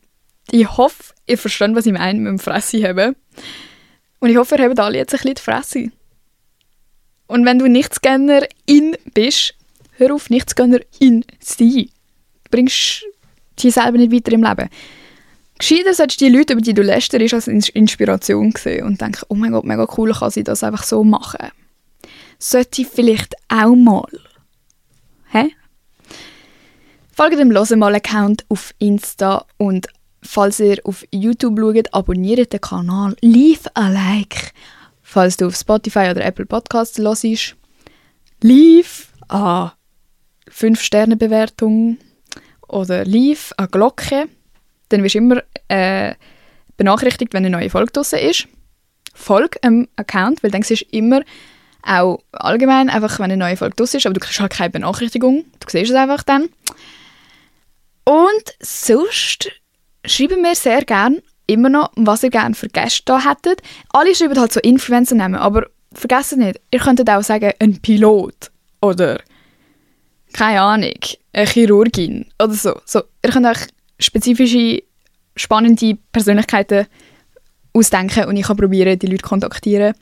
[0.51, 3.17] Ich hoffe, ihr versteht, was ich meine mit dem Fresse haben.
[4.21, 5.91] Und ich hoffe, ihr habt alle jetzt ein bisschen Fresse.
[7.27, 9.55] Und wenn du Nichtsgönnerin bist,
[9.97, 11.89] hör auf, Nichtsgönnerin zu sein.
[12.45, 13.05] Du bringst
[13.59, 14.69] dich selber nicht weiter im Leben.
[15.59, 19.35] Gescheiter solltest du die Leute, über die du lästerst, als Inspiration sehen und denken, oh
[19.35, 21.51] mein Gott, mega cool, kann sie das einfach so machen.
[22.39, 24.09] Sollte ich vielleicht auch mal.
[25.31, 25.55] Hä?
[27.13, 29.87] Folgt dem Losemal-Account auf Insta und
[30.21, 34.53] falls ihr auf YouTube schaut, abonniert den Kanal, leave a like.
[35.03, 37.55] Falls du auf Spotify oder Apple Podcasts hörst,
[38.43, 39.73] leave a
[40.51, 41.99] 5-Sterne-Bewertung
[42.67, 44.29] oder leave a Glocke
[44.89, 46.15] dann wirst du immer äh,
[46.77, 48.49] benachrichtigt, wenn eine neue Folge draussen ist.
[49.15, 51.23] Folge einem Account, weil dann siehst du immer,
[51.83, 55.45] auch allgemein, einfach wenn eine neue Folge draussen ist, aber du kriegst halt keine Benachrichtigung,
[55.61, 56.49] du siehst es einfach dann.
[58.05, 59.51] Und sonst
[60.05, 63.63] schreiben wir sehr gerne immer noch, was ihr gerne für Gäste da hättet.
[63.91, 69.21] Alle schreiben halt so Influencer-Namen, aber vergesst nicht, ihr könntet auch sagen, ein Pilot oder
[70.33, 70.95] keine Ahnung,
[71.33, 72.81] eine Chirurgin oder so.
[72.85, 73.69] so ihr könnt euch
[73.99, 74.83] spezifische,
[75.37, 76.87] spannende Persönlichkeiten
[77.73, 79.95] ausdenken und ich kann probieren, die Leute kontaktieren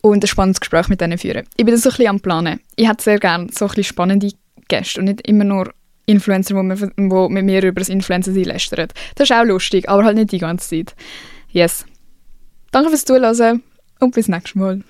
[0.00, 1.44] und ein spannendes Gespräch mit denen führen.
[1.56, 2.60] Ich bin da so ein bisschen am Planen.
[2.76, 4.30] Ich hätte sehr gerne so ein bisschen spannende
[4.68, 5.72] Gäste und nicht immer nur
[6.06, 7.00] Influencer, die
[7.30, 8.88] mit mir über das Influencer lästern.
[9.14, 10.94] Das ist auch lustig, aber halt nicht die ganze Zeit.
[11.50, 11.84] Yes.
[12.70, 13.62] Danke fürs Zuhören
[14.00, 14.82] und bis nächstes Mal.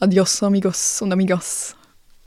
[0.00, 1.76] Adios, amigos und amigas.